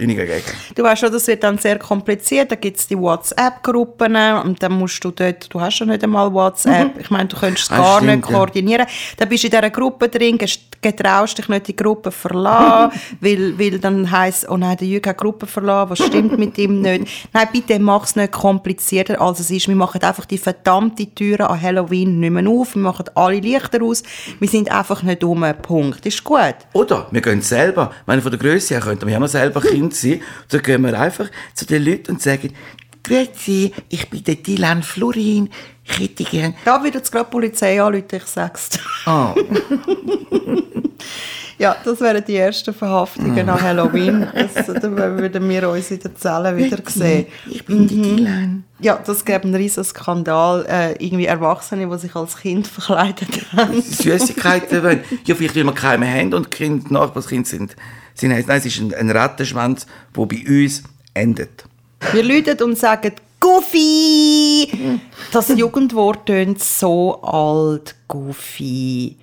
Bin 0.00 0.08
ich 0.08 0.16
dagegen. 0.16 0.42
Du 0.74 0.82
weißt 0.82 1.00
schon, 1.02 1.12
das 1.12 1.26
wird 1.26 1.42
dann 1.44 1.58
sehr 1.58 1.78
kompliziert. 1.78 2.50
Da 2.50 2.56
gibt 2.56 2.78
es 2.78 2.86
die 2.86 2.96
WhatsApp-Gruppen 2.98 4.16
und 4.44 4.62
dann 4.62 4.72
musst 4.72 5.04
du 5.04 5.10
dort, 5.10 5.52
du 5.52 5.60
hast 5.60 5.78
ja 5.80 5.84
nicht 5.86 6.02
einmal 6.02 6.32
WhatsApp. 6.32 6.98
Ich 6.98 7.10
meine, 7.10 7.26
du 7.28 7.36
könntest 7.36 7.70
es 7.70 7.70
Ah, 7.70 7.76
gar 7.76 7.96
stimmt, 7.98 8.16
nicht 8.16 8.30
ja. 8.30 8.36
koordinieren. 8.36 8.86
Dann 9.18 9.28
bist 9.28 9.42
du 9.44 9.48
in 9.48 9.50
dieser 9.50 9.68
Gruppe 9.70 10.08
drin, 10.08 10.38
gest- 10.38 10.60
getraust 10.82 11.38
dich 11.38 11.48
nicht 11.48 11.68
die 11.68 11.76
Gruppe 11.76 12.10
verlassen, 12.10 12.98
weil, 13.20 13.58
weil 13.58 13.78
dann 13.78 14.10
heisst, 14.10 14.48
oh 14.48 14.56
nein, 14.56 14.76
der 14.76 14.88
Jürgen 14.88 15.08
hat 15.08 15.18
die 15.18 15.22
Gruppe 15.22 15.46
verlassen, 15.46 15.90
was 15.90 15.98
stimmt 15.98 16.38
mit 16.38 16.56
ihm 16.58 16.80
nicht? 16.80 17.28
Nein, 17.32 17.48
bitte 17.52 17.78
mach 17.78 18.04
es 18.04 18.16
nicht 18.16 18.32
komplizierter, 18.32 19.20
als 19.20 19.40
es 19.40 19.50
ist. 19.50 19.68
Wir 19.68 19.76
machen 19.76 20.02
einfach 20.02 20.24
die 20.24 20.38
verdammte 20.38 21.06
Türen 21.14 21.46
an 21.46 21.60
Halloween 21.60 22.20
nicht 22.20 22.30
mehr 22.30 22.48
auf, 22.48 22.74
wir 22.74 22.82
machen 22.82 23.06
alle 23.14 23.40
Lichter 23.40 23.82
aus, 23.82 24.02
wir 24.38 24.48
sind 24.48 24.70
einfach 24.70 25.02
nicht 25.02 25.24
um. 25.24 25.40
Punkt. 25.62 26.04
Ist 26.06 26.22
gut. 26.24 26.56
Oder 26.72 27.06
wir 27.10 27.20
gehen 27.20 27.42
selber. 27.42 27.90
Ich 28.00 28.06
meine, 28.06 28.22
von 28.22 28.30
der 28.30 28.40
Größe 28.40 28.74
her 28.74 28.82
könnten 28.82 29.06
wir 29.06 29.12
ja 29.14 29.20
noch 29.20 29.28
selber 29.28 29.60
Kind 29.60 29.94
sein. 29.94 30.20
Dann 30.48 30.62
gehen 30.62 30.82
wir 30.82 30.98
einfach 30.98 31.28
zu 31.54 31.66
den 31.66 31.84
Leuten 31.84 32.12
und 32.12 32.22
sagen, 32.22 32.52
Grüezi, 33.02 33.72
ich 33.88 34.08
bin 34.10 34.24
der 34.24 34.36
Dylan 34.36 34.82
Florin. 34.82 35.50
Ich 35.84 35.98
hätte 35.98 36.24
gern... 36.24 36.54
Da 36.64 36.82
wird 36.82 36.94
jetzt 36.94 37.10
gerade 37.10 37.26
die 37.26 37.30
Polizei 37.30 37.82
anrufen, 37.82 38.06
ich 38.12 38.24
sag's 38.24 38.68
dir. 38.70 38.80
Oh, 39.06 39.34
Ja, 41.60 41.76
das 41.84 42.00
wären 42.00 42.24
die 42.26 42.36
ersten 42.36 42.72
Verhaftungen 42.72 43.44
nach 43.44 43.60
Halloween. 43.60 44.26
Das, 44.32 44.66
dann 44.66 44.96
würden 44.96 45.46
wir 45.46 45.68
uns 45.68 45.90
in 45.90 45.98
den 46.00 46.16
Zellen 46.16 46.56
wieder 46.56 46.78
sehen. 46.86 47.26
ich 47.50 47.66
bin 47.66 47.86
der 47.86 47.98
Dylan. 47.98 48.64
Ja, 48.78 48.98
das 49.04 49.22
gäbe 49.26 49.44
einen 49.44 49.54
riesen 49.54 49.84
Skandal. 49.84 50.64
Äh, 50.66 50.92
irgendwie 51.04 51.26
Erwachsene, 51.26 51.86
die 51.86 51.98
sich 51.98 52.16
als 52.16 52.38
Kind 52.38 52.66
verkleidet 52.66 53.28
haben. 53.54 53.82
Süßigkeiten 53.82 54.82
wollen. 54.82 55.04
Ja, 55.26 55.34
vielleicht 55.34 55.54
will 55.54 55.64
man 55.64 55.74
keine 55.74 56.10
haben 56.10 56.32
und 56.32 56.50
kind, 56.50 56.90
Nachbarskind 56.90 57.46
sind... 57.46 57.76
sind 58.14 58.30
nein, 58.30 58.42
es 58.48 58.64
ist 58.64 58.80
ein, 58.80 58.94
ein 58.94 59.10
Rattenschwanz, 59.10 59.86
der 60.16 60.24
bei 60.24 60.42
uns 60.48 60.82
endet. 61.12 61.64
Wir 62.12 62.22
läuten 62.22 62.62
und 62.62 62.78
sagen 62.78 63.12
Goofy! 63.38 65.00
Das 65.32 65.48
Jugendwort 65.48 66.26
tönt 66.26 66.62
so 66.62 67.22
alt, 67.22 67.94
Goofy. 68.08 69.16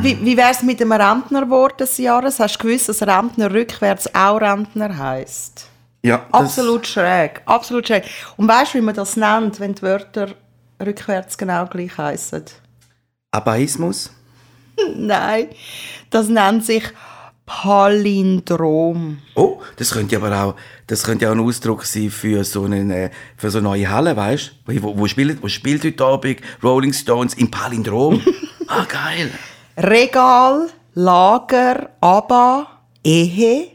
Wie, 0.00 0.24
wie 0.24 0.36
wäre 0.36 0.50
es 0.50 0.62
mit 0.62 0.80
dem 0.80 0.92
Rentnerwort 0.92 1.80
des 1.80 1.98
Jahres? 1.98 2.38
Hast 2.38 2.56
du 2.56 2.66
gewusst, 2.66 2.88
dass 2.88 3.02
Rentner 3.02 3.52
rückwärts 3.52 4.14
auch 4.14 4.40
Rentner 4.40 4.96
heisst? 4.96 5.66
Ja, 6.02 6.26
Absolut 6.30 6.86
schräg, 6.86 7.42
absolut 7.46 7.88
schräg. 7.88 8.04
Und 8.36 8.46
weißt 8.46 8.74
du, 8.74 8.78
wie 8.78 8.82
man 8.82 8.94
das 8.94 9.16
nennt, 9.16 9.58
wenn 9.58 9.74
die 9.74 9.82
Wörter 9.82 10.28
rückwärts 10.84 11.36
genau 11.36 11.66
gleich 11.66 11.96
heißen? 11.98 12.44
Abaismus. 13.32 14.12
Nein, 14.96 15.48
das 16.10 16.28
nennt 16.28 16.64
sich 16.64 16.84
Palindrom. 17.48 19.18
Oh, 19.34 19.60
das 19.76 19.92
könnte 19.92 20.16
aber 20.16 20.44
auch, 20.44 20.54
das 20.86 21.02
könnte 21.02 21.28
auch 21.28 21.32
ein 21.32 21.40
Ausdruck 21.40 21.84
sein 21.84 22.10
für 22.10 22.44
so 22.44 22.64
eine, 22.64 23.04
äh, 23.04 23.10
für 23.38 23.50
so 23.50 23.58
eine 23.58 23.68
neue 23.68 23.90
Halle, 23.90 24.14
weißt 24.14 24.52
du? 24.66 24.82
Wo, 24.82 24.98
wo, 24.98 25.08
spielt, 25.08 25.42
wo 25.42 25.48
spielt 25.48 25.82
heute 25.82 26.04
Abend 26.04 26.40
Rolling 26.62 26.92
Stones 26.92 27.32
im 27.34 27.50
Palindrom? 27.50 28.20
ah, 28.68 28.84
geil. 28.84 29.30
Regal, 29.78 30.68
Lager, 30.94 31.88
Abba, 32.00 32.66
Ehe, 33.02 33.68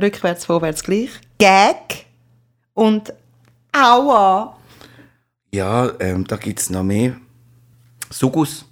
rückwärts, 0.00 0.44
vorwärts 0.44 0.82
gleich, 0.82 1.08
Gag 1.38 2.04
und 2.74 3.14
Aua. 3.72 4.58
Ja, 5.52 5.90
ähm, 6.00 6.26
da 6.26 6.36
gibt 6.36 6.60
es 6.60 6.68
noch 6.68 6.82
mehr. 6.82 7.16
Sugus. 8.10 8.66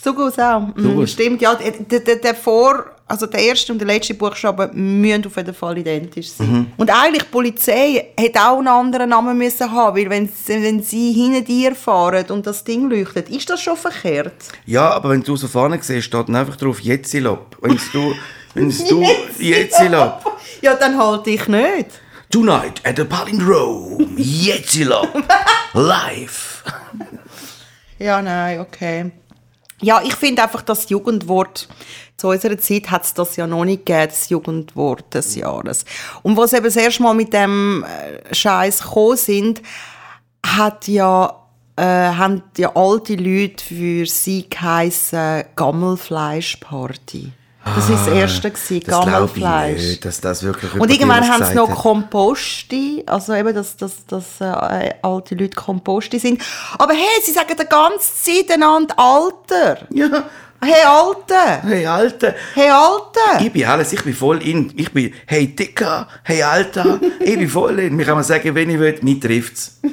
So 0.00 0.14
gut 0.14 0.38
auch. 0.38 0.60
Mm, 0.60 0.80
Sugus. 0.80 1.12
stimmt, 1.12 1.42
ja. 1.42 1.54
Der, 1.56 2.00
der, 2.00 2.16
der 2.16 2.34
Vor-, 2.34 2.93
also 3.06 3.26
der 3.26 3.40
erste 3.40 3.70
und 3.72 3.78
der 3.78 3.86
letzte 3.86 4.14
Buchstabe 4.14 4.70
müssen 4.72 5.26
auf 5.26 5.36
jeden 5.36 5.54
Fall 5.54 5.76
identisch 5.78 6.30
sein. 6.30 6.72
Und 6.78 6.90
eigentlich, 6.90 7.22
die 7.24 7.28
Polizei 7.28 8.06
hätte 8.18 8.40
auch 8.40 8.58
einen 8.58 8.68
anderen 8.68 9.10
Namen 9.10 9.36
müssen 9.36 9.70
haben, 9.70 9.96
weil 9.96 10.08
wenn, 10.08 10.26
sie- 10.28 10.62
wenn 10.62 10.82
sie 10.82 11.12
hinter 11.12 11.42
dir 11.42 11.74
fahren 11.74 12.24
und 12.30 12.46
das 12.46 12.64
Ding 12.64 12.88
leuchtet, 12.88 13.28
ist 13.28 13.48
das 13.50 13.60
schon 13.60 13.76
verkehrt? 13.76 14.32
Ja, 14.64 14.90
aber 14.90 15.10
wenn 15.10 15.22
du 15.22 15.36
so 15.36 15.46
vorne 15.48 15.78
siehst, 15.82 16.06
steht 16.06 16.28
dann 16.28 16.36
einfach 16.36 16.56
drauf 16.56 16.80
Jetzilop. 16.80 17.58
Wenn 17.60 17.78
du, 17.92 18.14
wenn 18.54 18.70
du 18.88 19.04
Jetzilop. 19.38 20.20
Ja, 20.62 20.74
dann 20.74 20.96
halte 20.96 21.30
ich 21.30 21.46
nicht. 21.46 21.88
Tonight 22.30 22.80
at 22.84 22.96
the 22.96 23.04
Palindrome. 23.04 24.06
Jetzilop. 24.16 25.08
Live. 25.74 26.64
Ja, 27.98 28.20
nein, 28.22 28.60
okay. 28.60 29.12
Ja, 29.80 30.00
ich 30.02 30.14
finde 30.14 30.42
einfach 30.42 30.62
das 30.62 30.88
Jugendwort, 30.88 31.68
zu 32.16 32.28
unserer 32.28 32.56
Zeit 32.58 32.90
hat 32.90 33.04
es 33.04 33.14
das 33.14 33.36
ja 33.36 33.46
noch 33.46 33.64
nicht 33.64 33.86
gegeben, 33.86 34.06
das 34.08 34.28
Jugendwort 34.28 35.12
des 35.14 35.34
Jahres. 35.34 35.84
Und 36.22 36.36
was 36.36 36.52
eben 36.52 36.64
das 36.64 36.76
erste 36.76 37.02
Mal 37.02 37.14
mit 37.14 37.32
dem 37.32 37.84
äh, 37.84 38.34
Scheiß 38.34 38.82
gekommen 38.82 39.16
sind, 39.16 39.62
hat 40.46 40.86
ja, 40.88 41.34
äh, 41.76 41.82
haben 41.82 42.42
ja 42.56 42.70
alte 42.76 43.16
Leute 43.16 43.64
für 43.64 44.06
sie 44.06 44.48
geheissen 44.48 45.44
Gammelfleischparty. 45.56 47.32
Das 47.64 47.88
war 47.88 47.96
das 47.96 48.06
erste, 48.08 48.50
gewesen, 48.50 48.82
Ah, 48.88 48.90
Das 48.90 49.04
Gammelfleisch. 49.06 49.80
nicht, 49.82 50.04
dass 50.04 50.20
das 50.20 50.42
wirklich 50.42 50.74
Und 50.74 50.90
irgendwann 50.90 51.26
haben 51.26 51.44
sie 51.44 51.54
noch. 51.54 51.70
Komposti, 51.74 53.02
also 53.06 53.32
eben, 53.32 53.54
dass, 53.54 53.76
dass, 53.78 54.04
dass 54.04 54.38
äh, 54.42 54.92
alte 55.00 55.34
Leute 55.34 55.56
Komposti 55.56 56.18
sind. 56.18 56.42
Aber 56.78 56.92
hey, 56.92 57.22
sie 57.22 57.32
sagen 57.32 57.54
die 57.58 57.64
ganze 57.64 58.14
Zeit 58.22 58.50
einander 58.52 58.94
Alter. 58.98 59.78
Ja. 59.90 60.24
Hey 60.64 60.82
Alte, 60.86 61.62
Hey, 61.62 61.86
Alter. 61.86 62.34
hey 62.54 62.68
Alte. 62.70 63.44
Ich 63.44 63.52
bin 63.52 63.64
alles, 63.66 63.92
ich 63.92 64.02
bin 64.02 64.14
voll 64.14 64.42
in. 64.42 64.72
Ich 64.76 64.92
bin, 64.92 65.12
hey 65.26 65.48
Dicker, 65.54 66.08
hey 66.22 66.42
Alter, 66.42 67.00
ich 67.20 67.36
bin 67.38 67.48
voll 67.48 67.78
in. 67.80 67.96
Mir 67.96 68.04
kann 68.04 68.14
man 68.14 68.24
sagen, 68.24 68.54
wenn 68.54 68.70
ich 68.70 68.78
will, 68.78 68.98
mich 69.02 69.20
trifft's. 69.20 69.80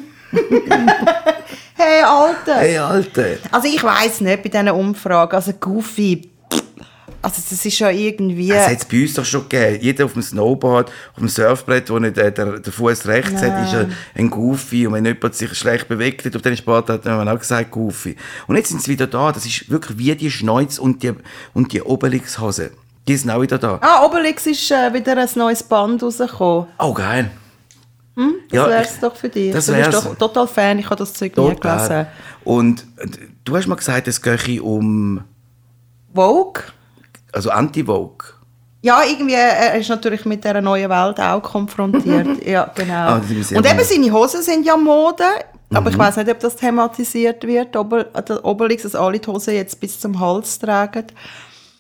Hey 1.76 2.04
Alte. 2.04 2.54
Hey 2.56 2.78
Alter. 2.78 3.26
Also 3.52 3.68
ich 3.68 3.84
weiß 3.84 4.22
nicht 4.22 4.44
bei 4.44 4.50
diesen 4.50 4.70
Umfragen, 4.70 5.36
also 5.36 5.52
Goofy, 5.54 6.30
also 7.22 7.42
das 7.50 7.66
ist 7.66 7.80
ja 7.80 7.90
irgendwie... 7.90 8.50
Das 8.50 8.68
hat 8.68 8.78
es 8.80 8.86
bei 8.86 9.02
uns 9.02 9.14
doch 9.14 9.26
schon 9.26 9.48
gegeben. 9.48 9.80
Jeder 9.82 10.06
auf 10.06 10.14
dem 10.14 10.22
Snowboard, 10.22 10.90
auf 10.90 11.18
dem 11.20 11.28
Surfbrett, 11.30 11.90
wo 11.90 12.00
nicht 12.00 12.18
äh, 12.18 12.32
der, 12.32 12.60
der 12.60 12.74
Fuß 12.74 13.06
rechts 13.08 13.42
hat, 13.42 13.66
ist 13.68 13.74
ein, 13.76 13.94
ein 14.16 14.30
Goofy. 14.30 14.88
Und 14.88 14.94
wenn 14.94 15.06
jemand 15.06 15.36
sich 15.36 15.54
schlecht 15.56 15.88
bewegt 15.88 16.26
hat 16.26 16.36
auf 16.36 16.42
den 16.42 16.58
Sport, 16.58 16.90
hat 16.90 17.06
man 17.06 17.28
auch 17.30 17.40
gesagt 17.40 17.72
Goofy. 17.72 18.16
Und 18.48 18.56
jetzt 18.56 18.70
sind 18.70 18.82
sie 18.82 18.92
wieder 18.92 19.08
da. 19.08 19.32
Das 19.32 19.46
ist 19.46 19.70
wirklich 19.70 19.98
wie 19.98 20.16
die 20.16 20.32
Schneuz 20.32 20.78
und 20.80 21.04
die, 21.04 21.14
und 21.54 21.72
die 21.74 21.82
Obelix-Hose. 21.82 22.72
Die 23.08 23.18
sind 23.18 23.30
auch 23.32 23.42
wieder 23.42 23.58
da. 23.58 23.80
Ah, 23.82 24.06
Obelix 24.06 24.46
ist 24.46 24.70
äh, 24.72 24.94
wieder 24.94 25.18
ein 25.18 25.30
neues 25.36 25.64
Band 25.64 26.04
rausgekommen. 26.04 26.68
Oh, 26.78 26.94
geil. 26.94 27.32
Das 28.16 28.26
Ja, 28.52 28.68
wär's 28.70 28.94
ich- 28.96 29.00
doch 29.00 29.16
für 29.16 29.30
dich. 29.30 29.54
das 29.54 29.66
du 29.68 29.74
bist 29.74 29.92
wär's. 29.92 30.04
doch 30.04 30.16
total 30.16 30.48
Fan, 30.48 30.78
ich 30.80 30.86
habe 30.86 30.98
das 30.98 31.14
Zeug 31.14 31.36
nie 31.38 31.56
gelesen. 31.56 32.06
Und 32.44 32.82
äh, 32.98 33.08
du 33.46 33.56
hast 33.56 33.68
mal 33.68 33.76
gesagt, 33.76 34.08
es 34.08 34.22
gehe 34.22 34.62
um, 34.62 35.22
Vogue? 36.14 36.62
Also 37.32 37.50
Anti-Vogue. 37.50 38.28
Ja, 38.84 39.02
irgendwie, 39.08 39.36
er 39.36 39.76
ist 39.76 39.90
natürlich 39.90 40.26
mit 40.26 40.44
dieser 40.44 40.60
neuen 40.62 40.90
Welt 40.90 41.20
auch 41.20 41.42
konfrontiert. 41.44 42.44
ja, 42.46 42.72
genau. 42.76 42.94
Ah, 42.94 43.22
Und 43.22 43.66
eben 43.66 43.84
seine 43.84 44.12
Hosen 44.12 44.42
sind 44.42 44.66
ja 44.66 44.76
Mode, 44.76 45.24
aber 45.72 45.82
Mhm. 45.90 45.94
ich 45.94 45.98
weiß 46.00 46.18
nicht, 46.18 46.30
ob 46.30 46.40
das 46.40 46.56
thematisiert 46.56 47.46
wird, 47.46 47.76
Ober, 47.76 48.06
Obelix, 48.44 48.84
dass 48.84 48.96
alle 48.96 49.20
die 49.20 49.28
Hosen 49.30 49.54
jetzt 49.54 49.80
bis 49.80 50.00
zum 50.00 50.20
Hals 50.20 50.58
tragen. 50.58 51.06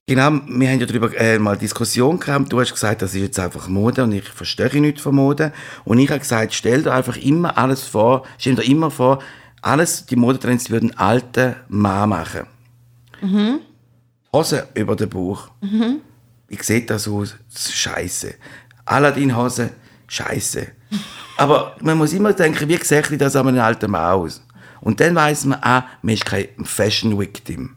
Genau, 0.08 0.32
wir 0.48 0.70
haben 0.70 0.80
ja 0.80 0.86
darüber 0.86 1.16
äh, 1.20 1.40
mal 1.40 1.58
Diskussion 1.58 2.20
gehabt. 2.20 2.52
Du 2.52 2.60
hast 2.60 2.72
gesagt, 2.74 3.02
das 3.02 3.14
ist 3.16 3.22
jetzt 3.22 3.40
einfach 3.40 3.68
Mode 3.68 4.04
und 4.04 4.12
ich 4.12 4.28
verstehe 4.28 4.82
nichts 4.82 5.02
von 5.02 5.16
Mode. 5.16 5.54
Und 5.86 6.00
ich 6.00 6.10
habe 6.10 6.20
gesagt, 6.20 6.54
stell 6.54 6.84
dir 6.84 6.94
einfach 6.94 7.18
immer 7.18 7.58
alles 7.58 7.84
vor, 7.84 8.24
stell 8.38 8.56
dir 8.56 8.64
immer 8.66 8.92
vor, 8.92 9.20
alles, 9.62 10.06
die 10.06 10.16
Modetrends 10.16 10.70
würden 10.70 10.98
alte 10.98 11.56
Mann 11.70 12.10
machen. 12.10 12.48
Hose 14.34 14.68
über 14.74 14.96
den 14.96 15.10
Bauch. 15.10 15.50
Sieht 16.60 16.90
das 16.90 17.08
aus? 17.08 17.36
Das 17.52 17.66
ist 17.66 17.76
Scheiße. 17.76 18.34
Aladdin-Hose, 18.86 19.72
Scheiße. 20.08 20.68
Aber 21.38 21.76
man 21.82 21.98
muss 21.98 22.14
immer 22.14 22.34
denken, 22.34 22.68
wie 22.68 22.78
sieht 22.78 23.20
das 23.22 23.36
an 23.36 23.48
einem 23.48 23.62
alten 23.62 23.92
Mann 23.92 24.12
aus? 24.14 24.42
Und 24.82 25.00
dann 25.00 25.16
weiß 25.16 25.46
man, 25.46 25.60
ah, 25.62 25.86
man 26.02 26.14
ist 26.16 26.26
kein 26.26 26.48
Fashion-Victim. 26.64 27.76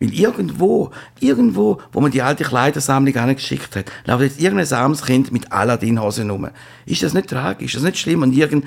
Weil 0.00 0.14
irgendwo, 0.14 0.90
irgendwo, 1.20 1.78
wo 1.92 2.00
man 2.00 2.10
die 2.10 2.22
alte 2.22 2.42
Kleidersammlung 2.42 3.14
angeschickt 3.16 3.76
hat, 3.76 3.92
läuft 4.06 4.22
jetzt 4.22 4.40
irgendein 4.40 4.72
armes 4.72 5.04
Kind 5.04 5.30
mit 5.30 5.52
Aladdin-Hosen 5.52 6.30
rum. 6.30 6.48
Ist 6.86 7.02
das 7.02 7.12
nicht 7.12 7.28
tragisch? 7.28 7.74
Ist 7.74 7.76
das 7.76 7.82
nicht 7.82 7.98
schlimm? 7.98 8.22
Und 8.22 8.32
irgend, 8.32 8.64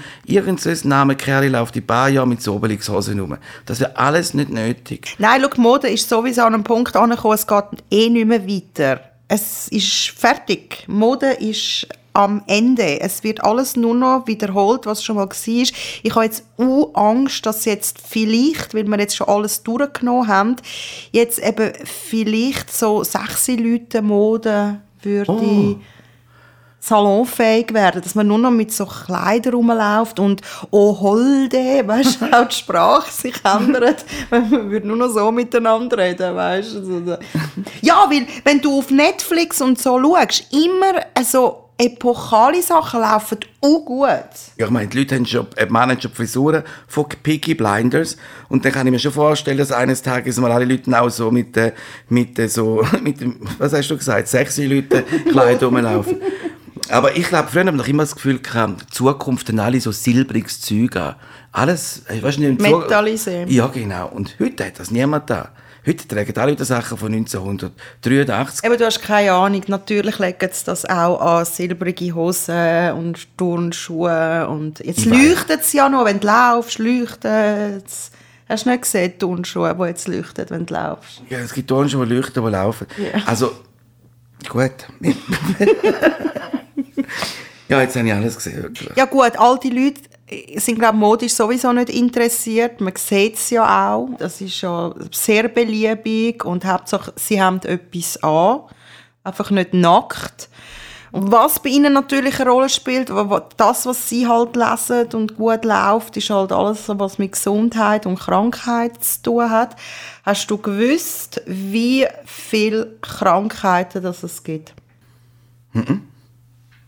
so 0.61 0.87
Name 0.87 1.15
Kerl 1.15 1.49
läuft 1.49 1.75
ein 1.75 1.87
paar 1.87 2.09
Jahren 2.09 2.29
mit 2.29 2.43
so 2.43 2.53
Obelix-Hosen 2.53 3.19
rum. 3.19 3.37
Das 3.65 3.79
wäre 3.79 3.97
alles 3.97 4.35
nicht 4.35 4.51
nötig. 4.51 5.15
Nein, 5.17 5.41
schau, 5.41 5.49
die 5.49 5.61
Mode 5.61 5.89
ist 5.89 6.07
sowieso 6.07 6.43
an 6.43 6.53
einem 6.53 6.63
Punkt 6.63 6.95
angekommen, 6.95 7.33
es 7.33 7.47
geht 7.47 7.83
eh 7.89 8.09
nicht 8.09 8.27
mehr 8.27 8.47
weiter. 8.47 9.01
Es 9.27 9.67
ist 9.69 10.09
fertig. 10.09 10.85
Mode 10.87 11.31
ist 11.31 11.87
am 12.13 12.43
Ende. 12.47 13.01
Es 13.01 13.23
wird 13.23 13.43
alles 13.43 13.75
nur 13.75 13.95
noch 13.95 14.27
wiederholt, 14.27 14.85
was 14.85 15.03
schon 15.03 15.15
mal 15.15 15.27
war. 15.27 15.33
Ich 15.35 16.15
habe 16.15 16.25
jetzt 16.25 16.45
auch 16.57 16.91
Angst, 16.93 17.45
dass 17.45 17.65
jetzt 17.65 17.97
vielleicht, 17.99 18.73
weil 18.73 18.87
wir 18.87 18.99
jetzt 18.99 19.15
schon 19.15 19.27
alles 19.27 19.63
durchgenommen 19.63 20.27
haben, 20.27 20.55
jetzt 21.11 21.39
eben 21.39 21.73
vielleicht 21.83 22.71
so 22.71 23.03
sexy 23.03 23.55
Leute 23.55 24.01
Mode 24.01 24.81
würde 25.01 25.77
salonfähig 26.83 27.73
werden, 27.73 28.01
dass 28.01 28.13
man 28.13 28.27
nur 28.27 28.37
noch 28.37 28.51
mit 28.51 28.73
so 28.73 28.85
Kleidern 28.85 29.53
rumläuft 29.53 30.19
und 30.19 30.41
«Oh, 30.69 30.99
Holde», 30.99 31.81
weißt 31.85 32.19
du, 32.19 32.25
auch 32.37 32.47
die 32.47 32.55
Sprache 32.55 33.09
sich 33.09 33.35
ändert, 33.45 34.03
man 34.29 34.69
würde 34.69 34.85
nur 34.85 34.97
noch 34.97 35.07
so 35.07 35.31
miteinander 35.31 35.97
reden, 35.97 36.35
weißt 36.35 36.75
du. 36.75 37.17
Ja, 37.81 38.05
weil 38.09 38.27
wenn 38.43 38.59
du 38.59 38.79
auf 38.79 38.91
Netflix 38.91 39.61
und 39.61 39.81
so 39.81 39.97
schaust, 39.97 40.45
immer 40.51 41.05
so 41.23 41.62
epochale 41.77 42.61
Sachen 42.61 43.01
laufen 43.01 43.39
auch 43.61 43.85
gut. 43.85 44.09
Ja, 44.57 44.65
ich 44.65 44.69
meine, 44.69 44.87
die 44.87 44.99
Leute 44.99 45.15
haben 45.15 45.25
schon, 45.25 45.47
äh, 45.55 45.67
die 45.67 45.73
schon 46.01 46.11
die 46.11 46.15
Frisuren 46.15 46.63
von 46.87 47.05
Peaky 47.23 47.55
Blinders. 47.55 48.17
Und 48.49 48.63
dann 48.63 48.71
kann 48.71 48.85
ich 48.87 48.91
mir 48.91 48.99
schon 48.99 49.11
vorstellen, 49.11 49.57
dass 49.57 49.71
eines 49.71 50.01
Tages 50.01 50.37
mal 50.37 50.51
alle 50.51 50.65
Leute 50.65 50.99
auch 50.99 51.09
so 51.09 51.31
mit, 51.31 51.57
äh, 51.57 51.73
mit 52.09 52.37
äh, 52.37 52.47
so, 52.47 52.85
mit 53.01 53.17
was 53.57 53.73
hast 53.73 53.89
du 53.89 53.97
gesagt, 53.97 54.27
sexy 54.27 54.65
Leute 54.65 55.03
Kleid 55.29 55.63
rumlaufen. 55.63 56.21
Aber 56.89 57.15
ich 57.15 57.27
glaube, 57.27 57.47
früher 57.49 57.61
haben 57.61 57.67
wir 57.67 57.83
noch 57.83 57.87
immer 57.87 58.03
das 58.03 58.15
Gefühl 58.15 58.39
gehabt, 58.39 58.81
die 58.81 58.93
Zukunft 58.93 59.47
haben 59.49 59.59
alle 59.59 59.79
so 59.79 59.91
silbriges 59.91 60.61
Zeug 60.61 60.95
an. 60.95 61.15
Alles, 61.51 62.03
weißt 62.07 62.37
du, 62.37 62.41
nicht, 62.41 62.61
Metallisiert. 62.61 63.49
Ja, 63.49 63.67
genau. 63.67 64.09
Und 64.09 64.35
heute 64.39 64.65
hat 64.65 64.79
das 64.79 64.91
niemand 64.91 65.29
da. 65.29 65.49
Heute 65.85 66.07
tragen 66.07 66.37
alle 66.37 66.53
wieder 66.53 66.63
Sachen 66.63 66.97
von 66.97 67.13
1983. 67.13 68.63
Eben, 68.63 68.77
du 68.77 68.85
hast 68.85 69.01
keine 69.01 69.33
Ahnung, 69.33 69.61
natürlich 69.67 70.17
legen 70.17 70.49
sie 70.49 70.63
das 70.63 70.85
auch 70.85 71.19
an 71.19 71.43
silbrige 71.43 72.15
Hosen 72.15 72.93
und 72.93 73.37
Turnschuhe 73.37 74.47
und 74.47 74.79
jetzt 74.79 75.03
leuchtet 75.03 75.59
es 75.59 75.73
ja 75.73 75.89
noch, 75.89 76.05
wenn 76.05 76.21
du 76.21 76.27
laufst, 76.27 76.79
leuchtet 76.79 77.85
es. 77.85 78.11
Hast 78.47 78.65
du 78.65 78.69
nicht 78.69 78.83
gesehen, 78.83 79.11
die 79.11 79.17
Turnschuhe, 79.17 79.75
die 79.77 79.83
jetzt 79.83 80.07
leuchten, 80.07 80.45
wenn 80.51 80.65
du 80.65 80.73
laufst? 80.73 81.21
Ja, 81.29 81.39
es 81.39 81.53
gibt 81.53 81.69
schon, 81.69 81.87
die 81.87 81.95
leuchten, 82.15 82.45
die 82.45 82.49
laufen. 82.49 82.87
Ja. 82.97 83.21
Also, 83.25 83.51
gut. 84.47 84.87
ja, 87.67 87.81
jetzt 87.81 87.97
habe 87.97 88.07
ich 88.07 88.13
alles 88.13 88.35
gesehen, 88.37 88.63
wirklich. 88.63 88.89
Ja 88.95 89.03
gut, 89.03 89.37
alte 89.37 89.67
Leute 89.67 89.99
sind, 90.57 90.79
glaube 90.79 90.95
ich, 90.95 90.99
modisch 90.99 91.33
sowieso 91.33 91.71
nicht 91.73 91.89
interessiert. 91.89 92.81
Man 92.81 92.93
sieht 92.95 93.35
es 93.35 93.49
ja 93.49 93.93
auch. 93.93 94.09
Das 94.17 94.41
ist 94.41 94.61
ja 94.61 94.93
sehr 95.11 95.47
beliebig 95.47 96.43
und 96.45 96.65
Hauptsache, 96.65 97.13
sie 97.15 97.41
haben 97.41 97.61
etwas 97.63 98.21
an. 98.23 98.61
Einfach 99.23 99.51
nicht 99.51 99.73
nackt. 99.73 100.49
Was 101.15 101.59
bei 101.59 101.69
ihnen 101.69 101.93
natürlich 101.93 102.39
eine 102.39 102.49
Rolle 102.49 102.69
spielt, 102.69 103.11
das, 103.57 103.85
was 103.85 104.09
sie 104.09 104.27
halt 104.27 104.55
lesen 104.55 105.13
und 105.13 105.37
gut 105.37 105.63
läuft, 105.63 106.17
ist 106.17 106.31
halt 106.31 106.51
alles, 106.51 106.85
was 106.87 107.19
mit 107.19 107.33
Gesundheit 107.33 108.07
und 108.07 108.19
Krankheit 108.19 109.03
zu 109.03 109.21
tun 109.21 109.49
hat. 109.51 109.75
Hast 110.23 110.49
du 110.49 110.57
gewusst, 110.57 111.39
wie 111.45 112.07
viele 112.25 112.97
Krankheiten 113.01 114.01
das 114.01 114.23
es 114.23 114.43
gibt? 114.43 114.73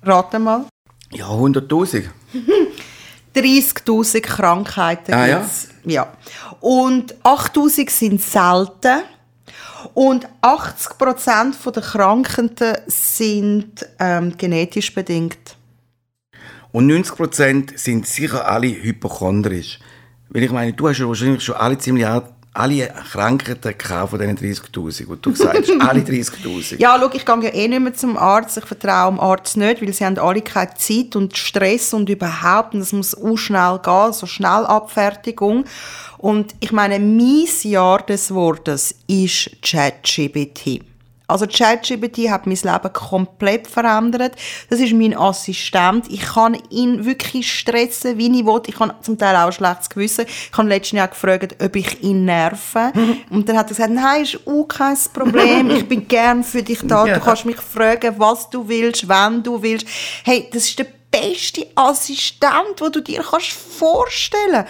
Rate 0.02 0.40
mal. 0.40 0.66
Ja, 1.12 1.28
100'000. 1.28 2.06
30.000 3.36 4.22
Krankheiten 4.22 5.14
Ah, 5.14 5.28
ja? 5.28 5.40
gibt's. 5.40 5.68
ja. 5.84 6.14
Und 6.62 7.16
8.000 7.24 7.90
sind 7.90 8.22
selten. 8.22 9.04
Und 9.94 10.28
80% 10.42 11.72
der 11.72 11.84
Krankheiten 11.84 12.78
sind 12.88 13.86
ähm, 14.00 14.36
genetisch 14.38 14.94
bedingt. 14.94 15.56
Und 16.72 16.90
90% 16.92 17.78
sind 17.78 18.06
sicher 18.08 18.48
alle 18.50 18.68
hypochondrisch. 18.68 19.80
Weil 20.30 20.44
ich 20.44 20.52
meine, 20.52 20.74
du 20.74 20.90
hast 20.90 20.98
ja 20.98 21.08
wahrscheinlich 21.08 21.44
schon 21.44 21.56
alle 21.56 21.78
ziemlich 21.78 22.06
alt- 22.06 22.35
alle 22.56 22.88
Krankheiten 23.12 23.78
gehabt 23.78 24.10
von 24.10 24.20
diesen 24.20 24.38
30'000. 24.38 25.06
Und 25.08 25.26
du 25.26 25.36
sagst, 25.36 25.72
alle 25.80 26.02
30'000. 26.02 26.76
Ja, 26.80 26.98
schau, 27.00 27.10
ich 27.14 27.26
gehe 27.26 27.44
ja 27.44 27.54
eh 27.54 27.68
nicht 27.68 27.82
mehr 27.82 27.94
zum 27.94 28.18
Arzt. 28.18 28.58
Ich 28.58 28.66
vertraue 28.66 29.12
dem 29.12 29.20
Arzt 29.20 29.58
nicht, 29.58 29.82
weil 29.82 29.94
sie 29.94 30.06
haben 30.06 30.18
alle 30.18 30.42
keine 30.42 30.74
Zeit 30.76 31.16
und 31.16 31.38
Stress 31.38 31.94
und 31.94 32.10
überhaupt. 32.10 32.74
Und 32.74 32.82
es 32.82 32.94
muss 32.94 33.16
auch 33.16 33.38
schnell 33.38 33.80
gehen, 33.84 34.14
so 34.14 34.26
Schnellabfertigung. 34.26 35.66
Und 36.18 36.56
ich 36.60 36.72
meine, 36.72 37.00
mein 37.00 37.46
Jahr 37.64 38.02
des 38.02 38.34
Wortes 38.34 38.96
ist 39.08 39.52
ChatGPT. 39.62 40.82
Also 41.28 41.48
ChatGPT 41.48 42.30
hat 42.30 42.46
mein 42.46 42.56
Leben 42.56 42.94
komplett 42.94 43.68
verändert. 43.68 44.34
Das 44.70 44.80
ist 44.80 44.94
mein 44.94 45.18
Assistent. 45.18 46.06
Ich 46.10 46.22
kann 46.22 46.58
ihn 46.70 47.06
wirklich 47.06 47.52
stressen, 47.52 48.18
wie 48.18 48.28
ich 48.28 48.46
will. 48.46 48.62
Ich 48.68 48.80
habe 48.80 48.96
zum 49.02 49.18
Teil 49.18 49.36
auch 49.36 49.48
ein 49.48 49.52
schlechtes 49.52 49.90
Gewissen. 49.90 50.26
Ich 50.28 50.58
habe 50.58 50.68
letztes 50.68 50.92
Jahr 50.92 51.08
gefragt, 51.08 51.56
ob 51.62 51.76
ich 51.76 52.04
ihn 52.04 52.26
nerve. 52.26 52.92
Und 53.30 53.50
dann 53.50 53.58
hat 53.58 53.68
er 53.68 53.70
gesagt, 53.70 53.92
nein, 53.92 54.24
ist 54.24 54.40
auch 54.46 54.68
kein 54.68 54.98
Problem. 55.14 55.70
Ich 55.72 55.88
bin 55.88 56.08
gern 56.08 56.44
für 56.44 56.64
dich 56.64 56.80
da. 56.84 57.06
Du 57.06 57.20
kannst 57.20 57.46
mich 57.46 57.58
fragen, 57.58 58.16
was 58.18 58.50
du 58.50 58.68
willst, 58.68 59.08
wenn 59.08 59.44
du 59.44 59.62
willst. 59.62 59.88
Hey, 60.24 60.48
das 60.52 60.66
ist 60.66 60.80
der 60.80 60.88
beste 61.10 61.68
Assistent, 61.76 62.80
den 62.80 62.92
du 62.92 63.02
dir 63.02 63.24
kannst 63.24 63.52
vorstellen 63.52 64.66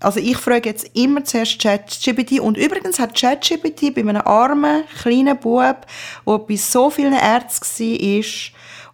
also 0.00 0.20
ich 0.20 0.36
frage 0.36 0.68
jetzt 0.68 0.90
immer 0.94 1.24
zuerst 1.24 1.60
ChatGPT 1.60 2.40
und 2.40 2.56
übrigens 2.56 2.98
hat 2.98 3.18
ChatGPT 3.18 3.94
bei 3.94 4.02
einem 4.02 4.22
armen, 4.24 4.84
kleinen 5.02 5.38
Bub, 5.38 5.86
der 6.26 6.38
bei 6.38 6.56
so 6.56 6.90
vielen 6.90 7.14
Ärzten 7.14 7.84
war 7.84 8.24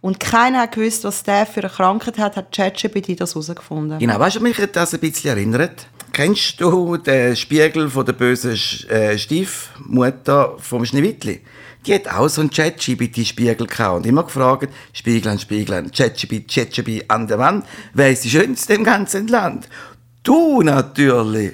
und 0.00 0.20
keiner 0.20 0.60
hat 0.60 0.72
gewusst, 0.72 1.04
was 1.04 1.22
der 1.22 1.46
für 1.46 1.60
eine 1.60 1.70
Krankheit 1.70 2.18
hat, 2.18 2.36
hat 2.36 2.52
ChatGPT 2.52 3.20
das 3.20 3.34
herausgefunden. 3.34 3.98
Genau, 3.98 4.18
weißt 4.18 4.36
du, 4.36 4.40
mich 4.40 4.58
hat 4.58 4.76
das 4.76 4.94
ein 4.94 5.00
bisschen 5.00 5.30
erinnert? 5.30 5.86
Kennst 6.12 6.60
du 6.60 6.96
den 6.96 7.34
Spiegel 7.34 7.90
von 7.90 8.06
der 8.06 8.12
bösen 8.12 8.52
äh, 8.88 9.18
Stiefmutter 9.18 10.56
vom 10.58 10.84
Schneewittli? 10.84 11.40
Die 11.86 11.94
hat 11.94 12.08
auch 12.08 12.28
so 12.28 12.40
einen 12.40 12.50
ChatGPT-Spiegel 12.50 13.66
gehabt 13.66 13.96
und 13.96 14.06
immer 14.06 14.22
gefragt, 14.22 14.68
Spieglein, 14.92 15.38
Spieglein, 15.38 15.90
ChatGPT, 15.90 16.48
ChatGPT 16.54 17.04
an 17.08 17.26
der 17.26 17.38
Wand, 17.38 17.66
wer 17.92 18.10
ist 18.10 18.24
die 18.24 18.30
Schönste 18.30 18.74
im 18.74 18.84
ganzen 18.84 19.26
Land? 19.28 19.68
Du 20.24 20.62
natürlich! 20.62 21.52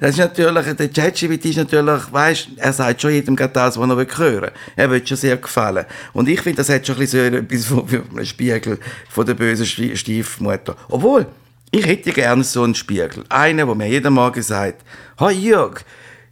Das 0.00 0.10
ist 0.12 0.18
natürlich, 0.18 0.74
der 0.74 0.88
ChatGPT 0.88 1.44
ist 1.46 1.58
natürlich, 1.58 2.12
weißt, 2.12 2.48
er 2.56 2.72
sagt 2.72 3.02
schon 3.02 3.12
jedem 3.12 3.36
gerade 3.36 3.52
das, 3.52 3.78
was 3.78 3.88
er 3.88 3.96
will 3.96 4.08
hören. 4.16 4.50
Er 4.74 4.90
will 4.90 5.06
schon 5.06 5.16
sehr 5.16 5.36
gefallen. 5.36 5.84
Und 6.12 6.28
ich 6.28 6.40
finde, 6.40 6.56
das 6.56 6.70
hat 6.70 6.84
schon 6.84 6.96
ein 6.96 7.00
bisschen 7.46 7.60
so 7.62 7.82
etwas 7.82 8.00
von 8.00 8.16
einem 8.16 8.24
Spiegel 8.24 8.78
von 9.10 9.26
der 9.26 9.34
bösen 9.34 9.64
Sti- 9.64 9.94
Stiefmutter. 9.96 10.76
Obwohl, 10.88 11.26
ich 11.70 11.86
hätte 11.86 12.10
gerne 12.12 12.42
so 12.42 12.64
einen 12.64 12.74
Spiegel. 12.74 13.22
Einen, 13.28 13.58
der 13.66 13.74
mir 13.76 13.86
jeden 13.88 14.12
Morgen 14.12 14.42
sagt, 14.42 14.82
«Hi 15.20 15.32
Jörg, 15.34 15.80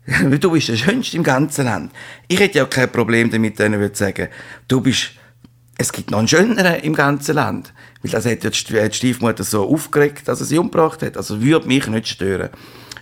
du 0.40 0.50
bist 0.50 0.68
der 0.68 0.76
Schönste 0.76 1.16
im 1.16 1.22
ganzen 1.22 1.66
Land.» 1.66 1.92
Ich 2.26 2.40
hätte 2.40 2.59
ja 2.59 2.64
kein 2.64 2.90
Problem 2.90 3.31
damit, 3.31 3.57
wenn 3.61 3.81
ich 3.81 3.96
sagen, 3.96 4.29
«Du 4.66 4.81
bist 4.81 5.12
es 5.81 5.93
gibt 5.93 6.11
noch 6.11 6.19
einen 6.19 6.29
schöneren 6.29 6.81
im 6.81 6.95
ganzen 6.95 7.35
Land. 7.35 7.73
Weil 8.03 8.11
das 8.12 8.25
hat 8.27 8.45
ja 8.45 8.51
die 8.51 8.57
St- 8.57 8.88
die 8.88 8.95
Stiefmutter 8.95 9.45
so 9.45 9.66
aufgeregt, 9.69 10.29
dass 10.29 10.40
er 10.40 10.47
sie 10.47 10.59
umgebracht 10.59 11.03
hat. 11.03 11.16
Also 11.16 11.40
würde 11.43 11.66
mich 11.66 11.87
nicht 11.87 12.09
stören. 12.09 12.51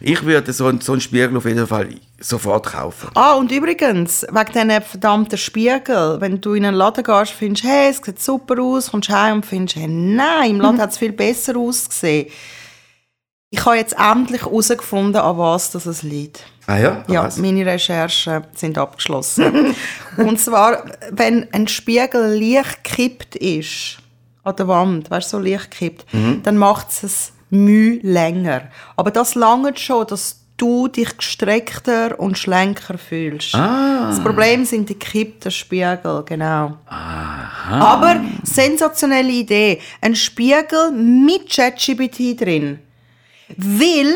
Ich 0.00 0.24
würde 0.24 0.52
so, 0.52 0.66
einen- 0.66 0.80
so 0.80 0.92
einen 0.92 1.00
Spiegel 1.00 1.36
auf 1.36 1.44
jeden 1.44 1.66
Fall 1.66 1.88
sofort 2.20 2.66
kaufen. 2.66 3.10
Ah, 3.14 3.34
und 3.34 3.50
übrigens, 3.50 4.24
wegen 4.30 4.52
diesen 4.52 4.82
verdammten 4.82 5.38
Spiegel, 5.38 6.20
wenn 6.20 6.40
du 6.40 6.54
in 6.54 6.64
einen 6.66 6.76
Laden 6.76 7.02
gehst, 7.02 7.32
findest 7.32 7.64
du, 7.64 7.68
hey, 7.68 7.90
es 7.90 7.96
sieht 8.04 8.20
super 8.20 8.62
aus, 8.62 8.90
kommst 8.92 9.08
heim 9.10 9.36
und 9.36 9.46
findest, 9.46 9.76
hey, 9.76 9.88
nein, 9.88 10.50
im 10.52 10.60
Laden 10.60 10.80
hat 10.80 10.90
es 10.92 10.98
viel 10.98 11.12
besser 11.12 11.56
ausgesehen. 11.56 12.28
Ich 13.50 13.64
habe 13.64 13.76
jetzt 13.76 13.96
endlich 13.98 14.42
herausgefunden, 14.42 15.16
an 15.20 15.36
was 15.38 15.70
das 15.72 15.86
es 15.86 16.02
liegt. 16.02 16.44
Ah 16.68 16.76
ja? 16.76 17.02
Ja, 17.08 17.24
Was? 17.24 17.38
meine 17.38 17.64
Recherchen 17.64 18.44
sind 18.54 18.76
abgeschlossen. 18.76 19.74
und 20.18 20.38
zwar, 20.38 20.84
wenn 21.10 21.48
ein 21.52 21.66
Spiegel 21.66 22.38
leicht 22.38 22.84
gekippt 22.84 23.36
ist, 23.36 23.96
an 24.44 24.54
der 24.54 24.68
Wand, 24.68 25.10
weißt 25.10 25.32
du, 25.32 25.38
so 25.38 25.42
leicht 25.42 25.70
gekippt, 25.70 26.04
dann 26.42 26.58
macht 26.58 26.90
es 26.90 27.02
es 27.02 27.32
Mühe 27.48 28.00
länger. 28.02 28.64
Aber 28.96 29.10
das 29.10 29.34
lange 29.34 29.74
schon, 29.78 30.06
dass 30.08 30.40
du 30.58 30.88
dich 30.88 31.16
gestreckter 31.16 32.20
und 32.20 32.36
schlanker 32.36 32.98
fühlst. 32.98 33.54
Das 33.54 34.20
Problem 34.22 34.66
sind 34.66 34.90
die 34.90 34.98
gekippten 34.98 35.50
Spiegel, 35.50 36.22
genau. 36.26 36.76
Aber 36.86 38.20
sensationelle 38.42 39.30
Idee. 39.32 39.80
Ein 40.02 40.14
Spiegel 40.14 40.90
mit 40.92 41.48
ChatGPT 41.48 42.38
drin. 42.38 42.80
Weil 43.56 44.14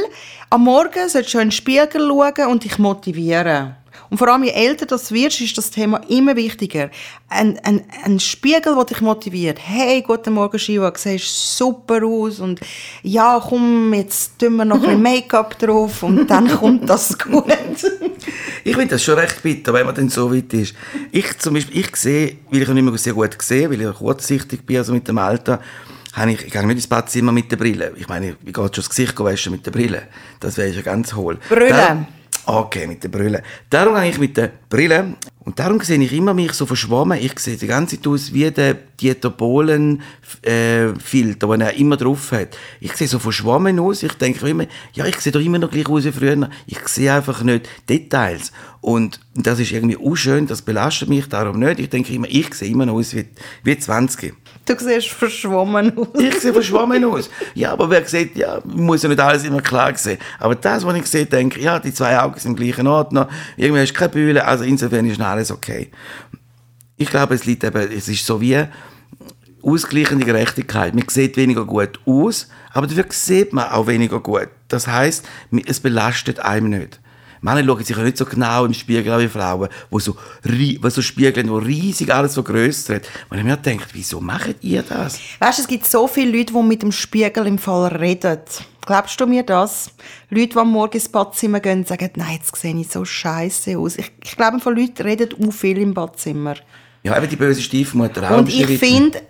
am 0.50 0.64
Morgen 0.64 1.08
solltest 1.08 1.34
du 1.34 1.38
in 1.38 1.48
den 1.48 1.52
Spiegel 1.52 2.08
schauen 2.08 2.46
und 2.50 2.64
dich 2.64 2.78
motivieren. 2.78 3.76
Und 4.10 4.18
vor 4.18 4.28
allem, 4.28 4.44
je 4.44 4.50
älter 4.50 4.84
du 4.84 4.96
wirst, 4.96 5.40
ist 5.40 5.56
das 5.56 5.70
Thema 5.70 5.98
immer 6.08 6.36
wichtiger. 6.36 6.90
Ein, 7.30 7.58
ein, 7.62 7.82
ein 8.04 8.20
Spiegel, 8.20 8.74
der 8.74 8.84
dich 8.84 9.00
motiviert. 9.00 9.58
Hey, 9.58 10.02
guten 10.02 10.34
Morgen, 10.34 10.58
Shiva, 10.58 10.90
du 10.90 10.98
siehst 10.98 11.56
super 11.56 12.04
aus. 12.04 12.38
Und 12.38 12.60
ja, 13.02 13.42
komm, 13.42 13.94
jetzt 13.94 14.38
tun 14.38 14.56
wir 14.56 14.66
noch 14.66 14.76
ein 14.76 14.82
bisschen 14.82 15.02
Make-up 15.02 15.58
drauf 15.58 16.02
und 16.02 16.26
dann 16.26 16.46
kommt 16.58 16.90
das 16.90 17.18
gut. 17.18 17.44
Ich 18.64 18.76
finde 18.76 18.94
das 18.94 19.02
schon 19.02 19.18
recht 19.18 19.42
bitter, 19.42 19.72
wenn 19.72 19.86
man 19.86 19.94
dann 19.94 20.10
so 20.10 20.30
weit 20.30 20.52
ist. 20.52 20.74
Ich 21.10 21.38
zum 21.38 21.54
Beispiel, 21.54 21.80
ich 21.80 21.96
sehe, 21.96 22.36
weil 22.50 22.62
ich 22.62 22.68
nicht 22.68 22.84
mehr 22.84 22.98
sehr 22.98 23.14
gut 23.14 23.40
sehe, 23.40 23.70
weil 23.70 23.80
ich 23.80 23.94
kurzsichtig 23.94 24.66
bin, 24.66 24.76
also 24.76 24.92
mit 24.92 25.08
dem 25.08 25.16
Alter, 25.16 25.58
habe 26.12 26.32
ich, 26.32 26.44
ich 26.46 26.52
gehe 26.52 26.62
nicht 26.66 26.76
ins 26.76 26.86
Badzimmer 26.86 27.32
mit 27.32 27.50
der 27.50 27.56
Brille. 27.56 27.92
Ich 27.96 28.08
meine, 28.08 28.36
wie 28.42 28.52
geht 28.52 28.56
schon 28.56 28.70
das 28.74 28.88
Gesicht 28.90 29.18
waschen 29.18 29.52
mit 29.52 29.64
der 29.66 29.70
Brille? 29.70 30.02
Das 30.40 30.56
wäre 30.56 30.68
ja 30.68 30.82
ganz 30.82 31.14
hohl. 31.14 31.38
Brille. 31.48 31.70
Darum- 31.70 32.06
Okay, 32.44 32.88
mit 32.88 33.02
der 33.04 33.08
Brille. 33.08 33.40
Darum 33.70 33.94
gehe 33.94 34.10
ich 34.10 34.18
mit 34.18 34.36
der 34.36 34.50
Brille. 34.72 35.16
Und 35.44 35.58
darum 35.58 35.80
sehe 35.80 36.00
ich 36.00 36.12
immer 36.14 36.32
mich 36.32 36.54
so 36.54 36.64
verschwommen. 36.64 37.18
Ich 37.20 37.38
sehe 37.38 37.58
die 37.58 37.66
ganze 37.66 37.96
Zeit 37.96 38.06
aus 38.06 38.32
wie 38.32 38.50
der 38.50 38.74
Dieter 38.98 39.28
Bohlen 39.28 40.00
äh, 40.42 40.92
den 41.12 41.60
er 41.60 41.74
immer 41.74 41.96
drauf 41.98 42.32
hat. 42.32 42.56
Ich 42.80 42.94
sehe 42.94 43.08
so 43.08 43.18
verschwommen 43.18 43.78
aus. 43.78 44.02
Ich 44.02 44.14
denke 44.14 44.48
immer, 44.48 44.64
ja, 44.94 45.04
ich 45.04 45.20
sehe 45.20 45.32
doch 45.32 45.40
immer 45.40 45.58
noch 45.58 45.70
gleich 45.70 45.88
aus 45.88 46.04
wie 46.04 46.12
früher. 46.12 46.48
Ich 46.66 46.88
sehe 46.88 47.12
einfach 47.12 47.42
nicht 47.42 47.68
Details. 47.88 48.50
Und 48.80 49.20
das 49.34 49.60
ist 49.60 49.70
irgendwie 49.70 49.96
unschön, 49.96 50.48
das 50.48 50.62
belastet 50.62 51.08
mich 51.08 51.28
darum 51.28 51.60
nicht. 51.60 51.78
Ich 51.78 51.88
denke 51.88 52.12
immer, 52.12 52.26
ich 52.28 52.52
sehe 52.52 52.68
immer 52.68 52.84
noch 52.84 52.94
aus 52.94 53.14
wie, 53.14 53.26
wie 53.62 53.78
20. 53.78 54.34
Du 54.66 54.74
siehst 54.76 55.08
verschwommen 55.08 55.96
aus. 55.96 56.08
Ich 56.20 56.40
sehe 56.40 56.52
verschwommen 56.52 57.04
aus. 57.04 57.30
Ja, 57.54 57.72
aber 57.72 57.88
wer 57.90 58.04
sieht, 58.04 58.36
ja, 58.36 58.60
muss 58.64 59.04
ja 59.04 59.08
nicht 59.08 59.20
alles 59.20 59.44
immer 59.44 59.60
klar 59.60 59.96
sehen. 59.96 60.18
Aber 60.40 60.56
das, 60.56 60.84
was 60.84 60.96
ich 60.96 61.06
sehe, 61.06 61.26
denke 61.26 61.58
ich, 61.58 61.64
ja, 61.64 61.78
die 61.78 61.94
zwei 61.94 62.18
Augen 62.18 62.38
sind 62.40 62.52
im 62.52 62.56
gleichen 62.56 62.88
Ort 62.88 63.12
noch. 63.12 63.28
Irgendwie 63.56 63.82
hast 63.82 63.92
du 63.92 63.98
keine 63.98 64.10
Bühne, 64.10 64.44
also 64.44 64.61
insofern 64.62 65.06
ist 65.06 65.20
alles 65.20 65.50
okay. 65.50 65.90
Ich 66.96 67.08
glaube, 67.08 67.34
es 67.34 67.44
liegt 67.44 67.64
eben, 67.64 67.90
es 67.90 68.08
ist 68.08 68.24
so 68.24 68.40
wie 68.40 68.64
ausgleichende 69.62 70.24
Gerechtigkeit. 70.24 70.94
Man 70.94 71.08
sieht 71.08 71.36
weniger 71.36 71.64
gut 71.64 72.00
aus, 72.04 72.48
aber 72.72 72.86
dafür 72.86 73.06
sieht 73.10 73.52
man 73.52 73.68
auch 73.70 73.86
weniger 73.86 74.20
gut. 74.20 74.48
Das 74.68 74.86
heißt, 74.86 75.24
es 75.66 75.80
belastet 75.80 76.40
einem 76.40 76.70
nicht. 76.70 77.00
Männer 77.42 77.64
schauen 77.64 77.84
sich 77.84 77.96
ja 77.96 78.02
nicht 78.04 78.16
so 78.16 78.24
genau 78.24 78.64
im 78.64 78.72
Spiegel 78.72 79.12
an 79.12 79.20
wie 79.20 79.28
Frauen, 79.28 79.68
wo 79.90 79.98
so, 79.98 80.16
wo 80.44 80.88
so 80.88 81.02
spiegeln, 81.02 81.50
wo 81.50 81.56
riesig 81.56 82.14
alles 82.14 82.36
hat. 82.36 83.02
Und 83.30 83.38
ich 83.38 83.44
mir 83.44 83.56
denkt, 83.56 83.88
wieso 83.92 84.20
macht 84.20 84.62
ihr 84.62 84.82
das? 84.82 85.18
Weißt 85.40 85.58
du, 85.58 85.62
es 85.62 85.68
gibt 85.68 85.86
so 85.86 86.06
viele 86.06 86.38
Leute, 86.38 86.52
die 86.52 86.62
mit 86.62 86.82
dem 86.82 86.92
Spiegel 86.92 87.48
im 87.48 87.58
Fall 87.58 87.96
reden. 87.96 88.38
Glaubst 88.84 89.20
du 89.20 89.26
mir 89.26 89.42
das? 89.44 89.90
Leute, 90.30 90.48
die 90.48 90.56
am 90.56 90.70
Morgen 90.72 90.94
ins 90.94 91.08
Badzimmer 91.08 91.60
gehen 91.60 91.84
sagen, 91.84 92.10
nein, 92.16 92.38
jetzt 92.40 92.56
sehe 92.56 92.74
ich 92.74 92.88
so 92.88 93.04
scheiße 93.04 93.78
aus. 93.78 93.96
Ich, 93.96 94.10
ich 94.22 94.36
glaube, 94.36 94.58
von 94.60 94.76
Leuten 94.76 95.02
reden 95.02 95.28
auch 95.46 95.52
viel 95.52 95.78
im 95.78 95.94
Badzimmer. 95.94 96.54
Ja, 97.04 97.16
eben 97.16 97.28
die 97.28 97.36
böse 97.36 97.60
Stiefmutter 97.62 98.30
auch. 98.30 98.38
Und 98.38 98.48
ich 98.48 98.66
finde, 98.78 99.20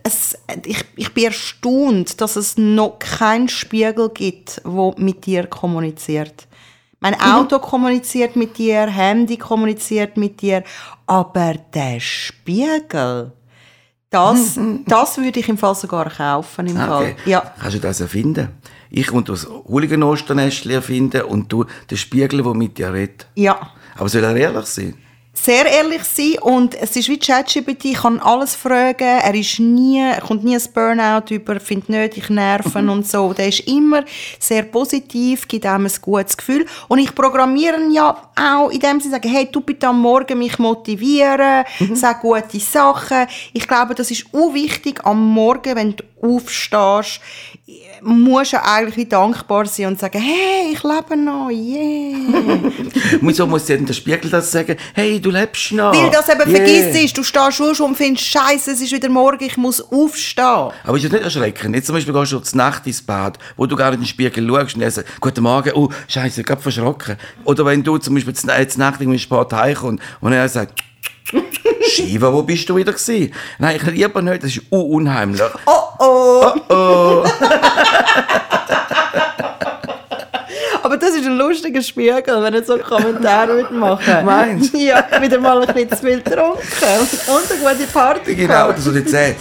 ich, 0.64 0.84
ich 0.96 1.14
bin 1.14 1.24
erstaunt, 1.24 2.20
dass 2.20 2.36
es 2.36 2.56
noch 2.58 2.98
keinen 2.98 3.48
Spiegel 3.48 4.10
gibt, 4.10 4.60
der 4.64 4.94
mit 4.98 5.24
dir 5.26 5.46
kommuniziert. 5.46 6.46
Mein 7.00 7.20
Auto 7.20 7.58
kommuniziert 7.58 8.36
mit 8.36 8.58
dir, 8.58 8.86
Handy 8.86 9.36
kommuniziert 9.36 10.16
mit 10.16 10.40
dir, 10.40 10.62
aber 11.06 11.54
der 11.74 11.98
Spiegel, 11.98 13.32
das, 14.10 14.58
das 14.86 15.18
würde 15.18 15.40
ich 15.40 15.48
im 15.48 15.58
Fall 15.58 15.74
sogar 15.74 16.10
kaufen. 16.10 16.66
Im 16.68 16.76
Ah, 16.76 16.86
Fall. 16.86 17.02
Okay. 17.02 17.16
Ja. 17.24 17.52
Kannst 17.58 17.76
du 17.76 17.80
das 17.80 18.00
erfinden? 18.00 18.50
Ich 18.94 19.10
und 19.10 19.30
das 19.30 19.48
Hooligan-Osternestchen 19.48 20.70
erfinden 20.70 21.22
und 21.22 21.50
du 21.50 21.64
den 21.90 21.96
Spiegel, 21.96 22.42
der 22.42 22.54
mit 22.54 22.76
dir 22.76 22.92
redet. 22.92 23.26
ja. 23.34 23.72
Aber 23.94 24.08
soll 24.08 24.24
er 24.24 24.34
ehrlich 24.36 24.66
sein? 24.66 24.94
sehr 25.34 25.64
ehrlich 25.64 26.04
sein 26.04 26.38
und 26.40 26.74
es 26.74 26.94
ist 26.94 27.08
wie 27.08 27.18
ChatGPT, 27.18 27.86
ich 27.86 27.94
kann 27.94 28.20
alles 28.20 28.54
fragen, 28.54 29.02
er 29.02 29.34
ist 29.34 29.58
nie, 29.58 29.98
er 29.98 30.20
kommt 30.20 30.44
nie 30.44 30.54
ein 30.54 30.62
Burnout 30.74 31.34
über, 31.34 31.58
findet 31.58 31.88
nicht, 31.88 32.16
ich 32.18 32.28
nerven 32.28 32.88
und 32.90 33.08
so. 33.08 33.32
Der 33.32 33.48
ist 33.48 33.60
immer 33.60 34.04
sehr 34.38 34.64
positiv, 34.64 35.48
gibt 35.48 35.66
einem 35.66 35.86
ein 35.86 35.92
gutes 36.00 36.36
Gefühl 36.36 36.66
und 36.88 36.98
ich 36.98 37.14
programmiere 37.14 37.80
ihn 37.80 37.92
ja 37.92 38.30
auch 38.36 38.68
in 38.70 38.80
dem 38.80 39.00
Sinne, 39.00 39.14
sagen, 39.14 39.30
hey, 39.30 39.48
du 39.50 39.62
bitte 39.62 39.88
am 39.88 40.00
Morgen 40.00 40.38
mich 40.38 40.58
motivieren, 40.58 41.64
sag 41.94 42.20
gute 42.20 42.60
Sachen. 42.60 43.26
Ich 43.52 43.66
glaube, 43.66 43.94
das 43.94 44.10
ist 44.10 44.26
auch 44.32 44.52
wichtig 44.52 45.00
am 45.04 45.26
Morgen, 45.28 45.74
wenn 45.74 45.96
du 45.96 46.04
aufstehst, 46.22 47.20
musst 48.04 48.52
du 48.52 48.62
eigentlich 48.64 49.08
dankbar 49.08 49.66
sein 49.66 49.86
und 49.86 49.98
sagen, 50.00 50.20
hey, 50.20 50.72
ich 50.72 50.82
lebe 50.82 51.16
noch, 51.16 51.50
yeah. 51.50 52.72
Wieso 53.20 53.46
muss 53.46 53.66
dir 53.66 53.78
der 53.78 53.92
Spiegel 53.94 54.30
das 54.30 54.50
sagen? 54.50 54.76
Hey, 54.94 55.20
du 55.20 55.30
lebst 55.30 55.72
noch. 55.72 55.94
Weil 55.94 56.10
das 56.10 56.28
eben 56.28 56.42
Yeah. 56.52 56.90
vergisst, 56.90 57.16
du 57.16 57.22
stehst 57.22 57.56
schon 57.56 57.74
schon 57.74 57.86
und 57.86 57.96
findest, 57.96 58.26
Scheiße, 58.26 58.72
es 58.72 58.80
ist 58.80 58.92
wieder 58.92 59.08
morgen, 59.08 59.44
ich 59.44 59.56
muss 59.56 59.80
aufstehen. 59.80 60.70
Aber 60.84 60.96
ist 60.96 61.04
das 61.04 61.12
nicht 61.12 61.24
erschreckend? 61.24 61.74
Jetzt 61.74 61.86
zum 61.86 61.94
Beispiel 61.94 62.12
gehst 62.12 62.32
du 62.32 62.40
zur 62.40 62.56
Nacht 62.58 62.86
ins 62.86 63.02
Bad, 63.02 63.38
wo 63.56 63.66
du 63.66 63.76
gar 63.76 63.90
nicht 63.90 63.98
in 63.98 64.02
den 64.02 64.08
Spiegel 64.08 64.48
schaust 64.48 64.76
und 64.76 64.90
sagt, 64.90 65.20
guten 65.20 65.42
Morgen, 65.42 65.72
oh, 65.74 65.88
Scheiße, 66.08 66.42
ich 66.42 66.46
hab 66.48 66.62
verschrocken. 66.62 67.16
Oder 67.44 67.64
wenn 67.64 67.82
du 67.82 67.98
zum 67.98 68.14
Beispiel 68.14 68.34
zur 68.34 68.50
Nacht 68.76 69.00
im 69.00 69.18
Sport 69.18 69.52
heimkommst 69.52 70.02
und 70.20 70.32
er 70.32 70.48
sagt, 70.48 70.82
Shiva, 71.92 72.32
wo 72.32 72.42
bist 72.42 72.68
du 72.68 72.76
wieder 72.76 72.92
gewesen? 72.92 73.32
Nein, 73.58 73.76
ich 73.76 73.82
lieber 73.82 74.22
nicht, 74.22 74.42
das 74.42 74.50
ist 74.50 74.62
uh, 74.70 74.80
unheimlich. 74.80 75.42
Oh 75.66 75.82
oh! 75.98 76.52
Aber 80.82 80.96
das 80.96 81.10
ist 81.10 81.26
ein 81.26 81.36
lustiger 81.38 81.80
Spiegel, 81.80 82.42
wenn 82.42 82.54
er 82.54 82.64
so 82.64 82.74
einen 82.74 82.82
Kommentar 82.82 83.48
würde 83.54 83.72
machen 83.72 84.24
Meinst 84.24 84.74
du? 84.74 84.78
Ja, 84.82 85.04
wieder 85.20 85.38
mal 85.38 85.62
ein 85.62 85.72
bisschen 85.72 85.90
zu 85.90 85.96
viel 85.96 86.20
getrunken 86.20 86.58
und 86.58 87.50
eine 87.50 87.76
gute 87.76 87.86
Party 87.92 88.34
Genau, 88.34 88.72
das, 88.72 88.86
was 88.86 88.92
du 88.92 89.06
zählt. 89.06 89.36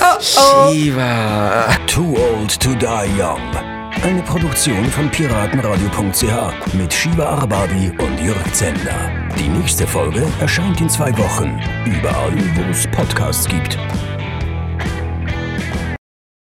Oh 0.00 0.16
oh! 0.38 0.72
Shiva. 0.72 1.68
Too 1.86 2.16
Old 2.16 2.60
to 2.60 2.74
Die 2.74 3.20
Young. 3.20 3.77
Eine 4.02 4.22
Produktion 4.22 4.84
von 4.86 5.10
piratenradio.ch 5.10 6.74
mit 6.74 6.92
Shiva 6.92 7.24
Arbabi 7.24 7.90
und 7.98 8.20
Jörg 8.24 8.52
Zender. 8.52 9.10
Die 9.36 9.48
nächste 9.48 9.86
Folge 9.88 10.24
erscheint 10.40 10.80
in 10.80 10.88
zwei 10.88 11.10
Wochen. 11.18 11.58
Überall, 11.84 12.32
wo 12.54 12.70
es 12.70 12.86
Podcasts 12.86 13.48
gibt. 13.48 13.76